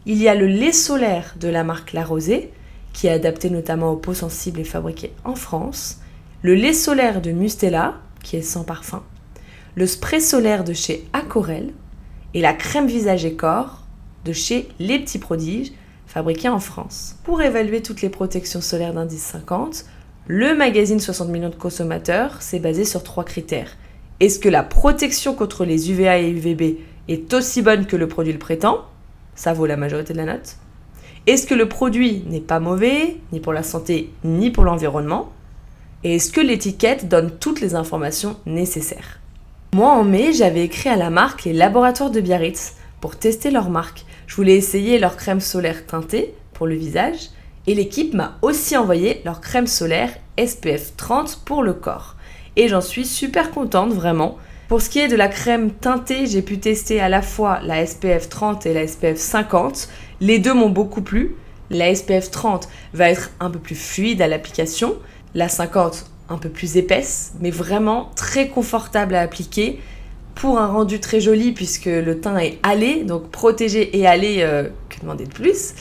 Il 0.06 0.22
y 0.22 0.28
a 0.28 0.36
le 0.36 0.46
lait 0.46 0.70
solaire 0.70 1.34
de 1.40 1.48
la 1.48 1.64
marque 1.64 1.92
La 1.92 2.04
Rosée, 2.04 2.52
qui 2.92 3.08
est 3.08 3.10
adapté 3.10 3.50
notamment 3.50 3.90
aux 3.90 3.96
peaux 3.96 4.14
sensibles 4.14 4.60
et 4.60 4.64
fabriqué 4.64 5.12
en 5.24 5.34
France, 5.34 5.98
le 6.42 6.54
lait 6.54 6.74
solaire 6.74 7.20
de 7.20 7.32
Mustela, 7.32 7.94
qui 8.22 8.36
est 8.36 8.42
sans 8.42 8.62
parfum, 8.62 9.02
le 9.74 9.88
spray 9.88 10.20
solaire 10.20 10.62
de 10.62 10.74
chez 10.74 11.08
Acorel 11.12 11.72
et 12.34 12.40
la 12.40 12.52
crème 12.52 12.86
visage 12.86 13.24
et 13.24 13.34
corps 13.34 13.82
de 14.24 14.32
chez 14.32 14.68
Les 14.78 15.00
Petits 15.00 15.18
Prodiges, 15.18 15.72
fabriquée 16.06 16.48
en 16.48 16.60
France. 16.60 17.16
Pour 17.24 17.42
évaluer 17.42 17.82
toutes 17.82 18.00
les 18.00 18.10
protections 18.10 18.60
solaires 18.60 18.94
d'indice 18.94 19.24
50, 19.24 19.84
le 20.28 20.56
magazine 20.56 20.98
60 20.98 21.28
millions 21.28 21.50
de 21.50 21.54
consommateurs 21.54 22.42
s'est 22.42 22.58
basé 22.58 22.84
sur 22.84 23.04
trois 23.04 23.24
critères. 23.24 23.76
Est-ce 24.18 24.40
que 24.40 24.48
la 24.48 24.64
protection 24.64 25.34
contre 25.34 25.64
les 25.64 25.90
UVA 25.90 26.18
et 26.18 26.30
UVB 26.30 26.78
est 27.08 27.32
aussi 27.32 27.62
bonne 27.62 27.86
que 27.86 27.94
le 27.94 28.08
produit 28.08 28.32
le 28.32 28.38
prétend? 28.38 28.86
Ça 29.36 29.52
vaut 29.52 29.66
la 29.66 29.76
majorité 29.76 30.14
de 30.14 30.18
la 30.18 30.24
note. 30.24 30.56
Est-ce 31.28 31.46
que 31.46 31.54
le 31.54 31.68
produit 31.68 32.24
n'est 32.26 32.40
pas 32.40 32.58
mauvais, 32.58 33.18
ni 33.32 33.38
pour 33.38 33.52
la 33.52 33.62
santé, 33.62 34.10
ni 34.24 34.50
pour 34.50 34.64
l'environnement? 34.64 35.30
Et 36.02 36.16
est-ce 36.16 36.32
que 36.32 36.40
l'étiquette 36.40 37.08
donne 37.08 37.30
toutes 37.38 37.60
les 37.60 37.76
informations 37.76 38.36
nécessaires? 38.46 39.20
Moi, 39.74 39.90
en 39.90 40.02
mai, 40.02 40.32
j'avais 40.32 40.64
écrit 40.64 40.88
à 40.88 40.96
la 40.96 41.10
marque 41.10 41.44
les 41.44 41.52
laboratoires 41.52 42.10
de 42.10 42.20
Biarritz 42.20 42.74
pour 43.00 43.16
tester 43.16 43.52
leur 43.52 43.70
marque. 43.70 44.04
Je 44.26 44.34
voulais 44.34 44.56
essayer 44.56 44.98
leur 44.98 45.16
crème 45.16 45.40
solaire 45.40 45.86
teintée 45.86 46.34
pour 46.52 46.66
le 46.66 46.74
visage 46.74 47.30
et 47.66 47.74
l'équipe 47.74 48.14
m'a 48.14 48.38
aussi 48.42 48.76
envoyé 48.76 49.22
leur 49.24 49.40
crème 49.40 49.66
solaire 49.66 50.10
SPF 50.38 50.96
30 50.96 51.40
pour 51.44 51.62
le 51.62 51.72
corps. 51.72 52.16
Et 52.56 52.68
j'en 52.68 52.80
suis 52.80 53.04
super 53.04 53.50
contente 53.50 53.92
vraiment. 53.92 54.38
Pour 54.68 54.82
ce 54.82 54.90
qui 54.90 54.98
est 54.98 55.08
de 55.08 55.16
la 55.16 55.28
crème 55.28 55.70
teintée, 55.70 56.26
j'ai 56.26 56.42
pu 56.42 56.58
tester 56.58 57.00
à 57.00 57.08
la 57.08 57.22
fois 57.22 57.60
la 57.62 57.84
SPF 57.86 58.28
30 58.28 58.66
et 58.66 58.74
la 58.74 58.86
SPF 58.86 59.16
50. 59.16 59.88
Les 60.20 60.38
deux 60.38 60.54
m'ont 60.54 60.70
beaucoup 60.70 61.02
plu. 61.02 61.36
La 61.70 61.94
SPF 61.94 62.30
30 62.30 62.68
va 62.94 63.10
être 63.10 63.30
un 63.40 63.50
peu 63.50 63.58
plus 63.58 63.74
fluide 63.74 64.22
à 64.22 64.28
l'application, 64.28 64.96
la 65.34 65.48
50 65.48 66.06
un 66.28 66.38
peu 66.38 66.48
plus 66.48 66.76
épaisse, 66.76 67.34
mais 67.40 67.50
vraiment 67.50 68.10
très 68.16 68.48
confortable 68.48 69.14
à 69.14 69.20
appliquer 69.20 69.80
pour 70.34 70.58
un 70.58 70.66
rendu 70.66 71.00
très 71.00 71.20
joli 71.20 71.52
puisque 71.52 71.86
le 71.86 72.20
teint 72.20 72.38
est 72.38 72.58
allé, 72.62 73.04
donc 73.04 73.30
protégé 73.30 73.96
et 73.98 74.06
allé, 74.06 74.38
euh, 74.40 74.68
que 74.88 75.00
demander 75.00 75.24
de 75.24 75.32
plus, 75.32 75.74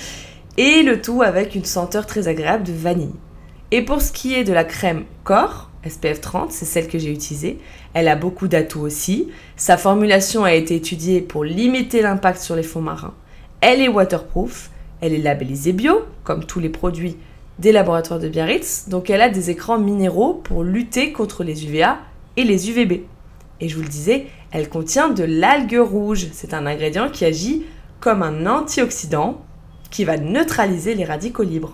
et 0.57 0.83
le 0.83 1.01
tout 1.01 1.21
avec 1.21 1.55
une 1.55 1.65
senteur 1.65 2.05
très 2.05 2.27
agréable 2.27 2.63
de 2.63 2.73
vanille. 2.73 3.15
Et 3.71 3.81
pour 3.81 4.01
ce 4.01 4.11
qui 4.11 4.33
est 4.33 4.43
de 4.43 4.53
la 4.53 4.63
crème 4.63 5.05
corps, 5.23 5.69
SPF 5.87 6.21
30, 6.21 6.51
c'est 6.51 6.65
celle 6.65 6.87
que 6.87 6.97
j'ai 6.97 7.11
utilisée, 7.11 7.59
elle 7.93 8.07
a 8.07 8.15
beaucoup 8.15 8.47
d'atouts 8.47 8.81
aussi. 8.81 9.29
Sa 9.55 9.77
formulation 9.77 10.43
a 10.43 10.53
été 10.53 10.75
étudiée 10.75 11.21
pour 11.21 11.43
limiter 11.43 12.01
l'impact 12.01 12.39
sur 12.39 12.55
les 12.55 12.63
fonds 12.63 12.81
marins. 12.81 13.13
Elle 13.61 13.81
est 13.81 13.87
waterproof, 13.87 14.71
elle 15.01 15.13
est 15.13 15.19
labellisée 15.19 15.73
bio, 15.73 16.05
comme 16.23 16.45
tous 16.45 16.59
les 16.59 16.69
produits 16.69 17.17
des 17.59 17.71
laboratoires 17.71 18.19
de 18.19 18.27
Biarritz, 18.27 18.89
donc 18.89 19.09
elle 19.09 19.21
a 19.21 19.29
des 19.29 19.49
écrans 19.49 19.77
minéraux 19.77 20.33
pour 20.33 20.63
lutter 20.63 21.13
contre 21.13 21.43
les 21.43 21.65
UVA 21.65 21.99
et 22.35 22.43
les 22.43 22.69
UVB. 22.69 23.03
Et 23.61 23.69
je 23.69 23.75
vous 23.75 23.81
le 23.81 23.87
disais, 23.87 24.27
elle 24.51 24.67
contient 24.67 25.09
de 25.09 25.23
l'algue 25.23 25.79
rouge. 25.79 26.27
C'est 26.33 26.53
un 26.53 26.65
ingrédient 26.65 27.09
qui 27.09 27.23
agit 27.23 27.65
comme 28.01 28.23
un 28.23 28.45
antioxydant 28.45 29.44
qui 29.95 30.03
va 30.03 30.17
neutraliser 30.17 30.93
les 30.93 31.05
radicaux 31.05 31.43
libres. 31.43 31.73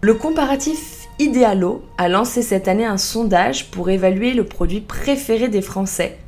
Le 0.00 0.14
comparatif 0.14 1.06
Idealo 1.20 1.84
a 1.98 2.08
lancé 2.08 2.42
cette 2.42 2.66
année 2.66 2.84
un 2.84 2.96
sondage 2.96 3.70
pour 3.70 3.90
évaluer 3.90 4.34
le 4.34 4.42
produit 4.42 4.80
préféré 4.80 5.46
des 5.46 5.62
Français. 5.62 6.18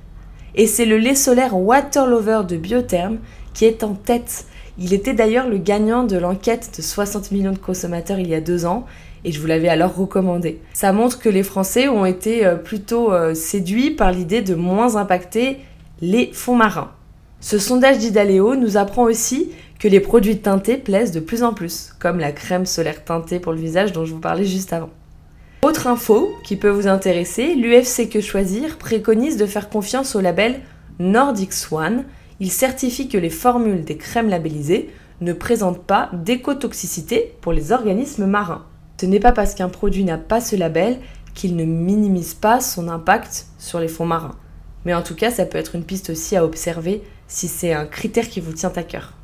Et 0.54 0.68
c'est 0.68 0.84
le 0.84 0.98
lait 0.98 1.16
solaire 1.16 1.58
Waterlover 1.58 2.42
de 2.48 2.56
Biotherm 2.56 3.18
qui 3.54 3.64
est 3.64 3.82
en 3.82 3.94
tête. 3.94 4.46
Il 4.78 4.94
était 4.94 5.14
d'ailleurs 5.14 5.48
le 5.48 5.58
gagnant 5.58 6.04
de 6.04 6.16
l'enquête 6.16 6.70
de 6.76 6.82
60 6.82 7.32
millions 7.32 7.50
de 7.50 7.58
consommateurs 7.58 8.20
il 8.20 8.28
y 8.28 8.36
a 8.36 8.40
deux 8.40 8.64
ans 8.64 8.86
et 9.24 9.32
je 9.32 9.40
vous 9.40 9.48
l'avais 9.48 9.68
alors 9.68 9.96
recommandé. 9.96 10.60
Ça 10.74 10.92
montre 10.92 11.18
que 11.18 11.28
les 11.28 11.42
Français 11.42 11.88
ont 11.88 12.06
été 12.06 12.46
euh, 12.46 12.54
plutôt 12.54 13.12
euh, 13.12 13.34
séduits 13.34 13.90
par 13.90 14.12
l'idée 14.12 14.42
de 14.42 14.54
moins 14.54 14.94
impacter 14.94 15.58
les 16.00 16.30
fonds 16.32 16.54
marins. 16.54 16.92
Ce 17.42 17.58
sondage 17.58 17.98
d'Idaleo 17.98 18.54
nous 18.54 18.76
apprend 18.76 19.02
aussi 19.02 19.50
que 19.80 19.88
les 19.88 19.98
produits 19.98 20.38
teintés 20.38 20.76
plaisent 20.76 21.10
de 21.10 21.18
plus 21.18 21.42
en 21.42 21.52
plus, 21.52 21.92
comme 21.98 22.20
la 22.20 22.30
crème 22.30 22.66
solaire 22.66 23.04
teintée 23.04 23.40
pour 23.40 23.52
le 23.52 23.58
visage 23.58 23.90
dont 23.90 24.04
je 24.04 24.12
vous 24.12 24.20
parlais 24.20 24.44
juste 24.44 24.72
avant. 24.72 24.90
Autre 25.62 25.88
info 25.88 26.30
qui 26.44 26.54
peut 26.54 26.70
vous 26.70 26.86
intéresser, 26.86 27.56
l'UFC 27.56 28.08
Que 28.08 28.20
Choisir 28.20 28.78
préconise 28.78 29.36
de 29.36 29.46
faire 29.46 29.70
confiance 29.70 30.14
au 30.14 30.20
label 30.20 30.60
Nordic 31.00 31.52
Swan. 31.52 32.04
Il 32.38 32.52
certifie 32.52 33.08
que 33.08 33.18
les 33.18 33.28
formules 33.28 33.84
des 33.84 33.96
crèmes 33.96 34.28
labellisées 34.28 34.90
ne 35.20 35.32
présentent 35.32 35.84
pas 35.84 36.10
d'écotoxicité 36.12 37.34
pour 37.40 37.52
les 37.52 37.72
organismes 37.72 38.26
marins. 38.26 38.66
Ce 39.00 39.06
n'est 39.06 39.18
pas 39.18 39.32
parce 39.32 39.56
qu'un 39.56 39.68
produit 39.68 40.04
n'a 40.04 40.16
pas 40.16 40.40
ce 40.40 40.54
label 40.54 41.00
qu'il 41.34 41.56
ne 41.56 41.64
minimise 41.64 42.34
pas 42.34 42.60
son 42.60 42.86
impact 42.86 43.46
sur 43.58 43.80
les 43.80 43.88
fonds 43.88 44.06
marins. 44.06 44.36
Mais 44.84 44.94
en 44.94 45.02
tout 45.02 45.14
cas, 45.14 45.30
ça 45.30 45.46
peut 45.46 45.58
être 45.58 45.74
une 45.74 45.84
piste 45.84 46.10
aussi 46.10 46.36
à 46.36 46.44
observer 46.44 47.02
si 47.32 47.48
c'est 47.48 47.72
un 47.72 47.86
critère 47.86 48.28
qui 48.28 48.40
vous 48.40 48.52
tient 48.52 48.72
à 48.76 48.82
cœur. 48.82 49.14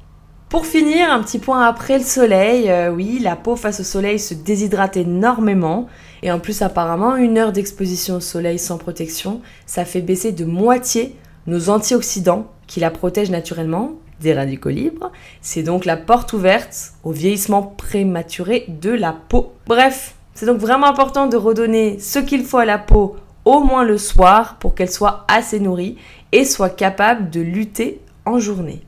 Pour 0.49 0.65
finir, 0.65 1.13
un 1.13 1.23
petit 1.23 1.39
point 1.39 1.67
après 1.67 1.99
le 1.99 2.05
soleil, 2.05 2.71
euh, 2.71 2.91
oui, 2.91 3.19
la 3.21 3.37
peau 3.37 3.55
face 3.55 3.81
au 3.81 3.85
soleil 3.85 4.19
se 4.19 4.33
déshydrate 4.33 4.97
énormément. 4.97 5.89
Et 6.23 6.33
en 6.33 6.39
plus, 6.41 6.63
apparemment, 6.63 7.17
une 7.17 7.37
heure 7.37 7.53
d'exposition 7.53 8.17
au 8.17 8.21
soleil 8.21 8.59
sans 8.59 8.79
protection, 8.79 9.43
ça 9.67 9.85
fait 9.85 10.01
baisser 10.01 10.33
de 10.33 10.47
moitié 10.47 11.17
nos 11.47 11.69
antioxydants 11.69 12.47
qui 12.67 12.81
la 12.81 12.91
protègent 12.91 13.31
naturellement 13.31 13.93
des 14.21 14.33
radicaux 14.33 14.71
libres. 14.71 15.13
C'est 15.43 15.63
donc 15.63 15.85
la 15.85 15.99
porte 15.99 16.33
ouverte 16.33 16.95
au 17.05 17.13
vieillissement 17.13 17.63
prématuré 17.63 18.65
de 18.69 18.91
la 18.91 19.13
peau. 19.13 19.53
Bref, 19.67 20.15
c'est 20.33 20.47
donc 20.47 20.59
vraiment 20.59 20.87
important 20.87 21.27
de 21.27 21.37
redonner 21.37 21.99
ce 21.99 22.19
qu'il 22.19 22.43
faut 22.43 22.59
à 22.59 22.65
la 22.65 22.79
peau 22.79 23.17
au 23.49 23.61
moins 23.61 23.85
le 23.85 23.97
soir 23.97 24.57
pour 24.59 24.75
qu'elle 24.75 24.91
soit 24.91 25.25
assez 25.27 25.59
nourrie 25.59 25.97
et 26.33 26.45
soit 26.45 26.71
capable 26.71 27.31
de 27.31 27.41
lutter 27.41 28.01
en 28.25 28.39
journée. 28.39 28.83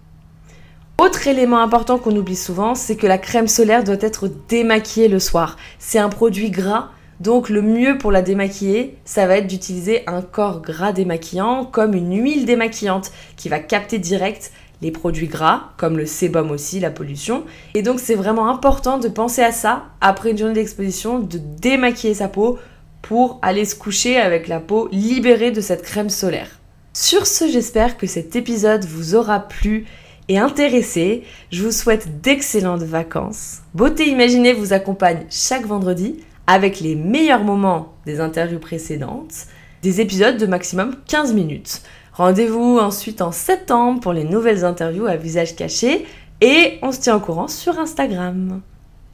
Autre 0.98 1.26
élément 1.28 1.60
important 1.60 1.98
qu'on 1.98 2.14
oublie 2.14 2.36
souvent, 2.36 2.74
c'est 2.74 2.96
que 2.96 3.06
la 3.06 3.16
crème 3.16 3.48
solaire 3.48 3.84
doit 3.84 3.96
être 4.00 4.30
démaquillée 4.48 5.08
le 5.08 5.18
soir. 5.18 5.56
C'est 5.78 5.98
un 5.98 6.10
produit 6.10 6.50
gras, 6.50 6.90
donc 7.20 7.48
le 7.48 7.62
mieux 7.62 7.96
pour 7.96 8.12
la 8.12 8.20
démaquiller, 8.20 8.98
ça 9.06 9.26
va 9.26 9.38
être 9.38 9.46
d'utiliser 9.46 10.02
un 10.06 10.20
corps 10.20 10.60
gras 10.60 10.92
démaquillant 10.92 11.64
comme 11.64 11.94
une 11.94 12.22
huile 12.22 12.44
démaquillante 12.44 13.12
qui 13.36 13.48
va 13.48 13.60
capter 13.60 13.98
direct 13.98 14.52
les 14.82 14.90
produits 14.90 15.26
gras, 15.26 15.70
comme 15.78 15.96
le 15.96 16.06
sébum 16.06 16.50
aussi, 16.50 16.80
la 16.80 16.90
pollution. 16.90 17.44
Et 17.74 17.80
donc 17.80 17.98
c'est 17.98 18.14
vraiment 18.14 18.50
important 18.50 18.98
de 18.98 19.08
penser 19.08 19.42
à 19.42 19.52
ça 19.52 19.84
après 20.02 20.32
une 20.32 20.38
journée 20.38 20.54
d'exposition, 20.54 21.18
de 21.18 21.38
démaquiller 21.38 22.14
sa 22.14 22.28
peau 22.28 22.58
pour 23.00 23.38
aller 23.40 23.64
se 23.64 23.74
coucher 23.74 24.18
avec 24.18 24.48
la 24.48 24.60
peau 24.60 24.88
libérée 24.92 25.50
de 25.50 25.62
cette 25.62 25.82
crème 25.82 26.10
solaire. 26.10 26.59
Sur 26.92 27.26
ce, 27.26 27.48
j'espère 27.48 27.96
que 27.96 28.08
cet 28.08 28.34
épisode 28.34 28.84
vous 28.84 29.14
aura 29.14 29.38
plu 29.38 29.86
et 30.28 30.38
intéressé. 30.38 31.22
Je 31.52 31.62
vous 31.62 31.70
souhaite 31.70 32.20
d'excellentes 32.20 32.82
vacances. 32.82 33.58
Beauté 33.74 34.08
Imaginée 34.08 34.52
vous 34.52 34.72
accompagne 34.72 35.24
chaque 35.30 35.66
vendredi 35.66 36.16
avec 36.48 36.80
les 36.80 36.96
meilleurs 36.96 37.44
moments 37.44 37.94
des 38.06 38.18
interviews 38.18 38.58
précédentes, 38.58 39.46
des 39.82 40.00
épisodes 40.00 40.36
de 40.36 40.46
maximum 40.46 40.96
15 41.06 41.32
minutes. 41.32 41.82
Rendez-vous 42.12 42.78
ensuite 42.80 43.22
en 43.22 43.30
septembre 43.30 44.00
pour 44.00 44.12
les 44.12 44.24
nouvelles 44.24 44.64
interviews 44.64 45.06
à 45.06 45.14
visage 45.14 45.54
caché 45.54 46.06
et 46.40 46.78
on 46.82 46.90
se 46.90 47.00
tient 47.00 47.16
au 47.16 47.20
courant 47.20 47.46
sur 47.46 47.78
Instagram. 47.78 48.62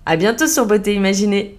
À 0.07 0.17
bientôt 0.17 0.47
sur 0.47 0.65
Beauté 0.65 0.95
Imaginée. 0.95 1.59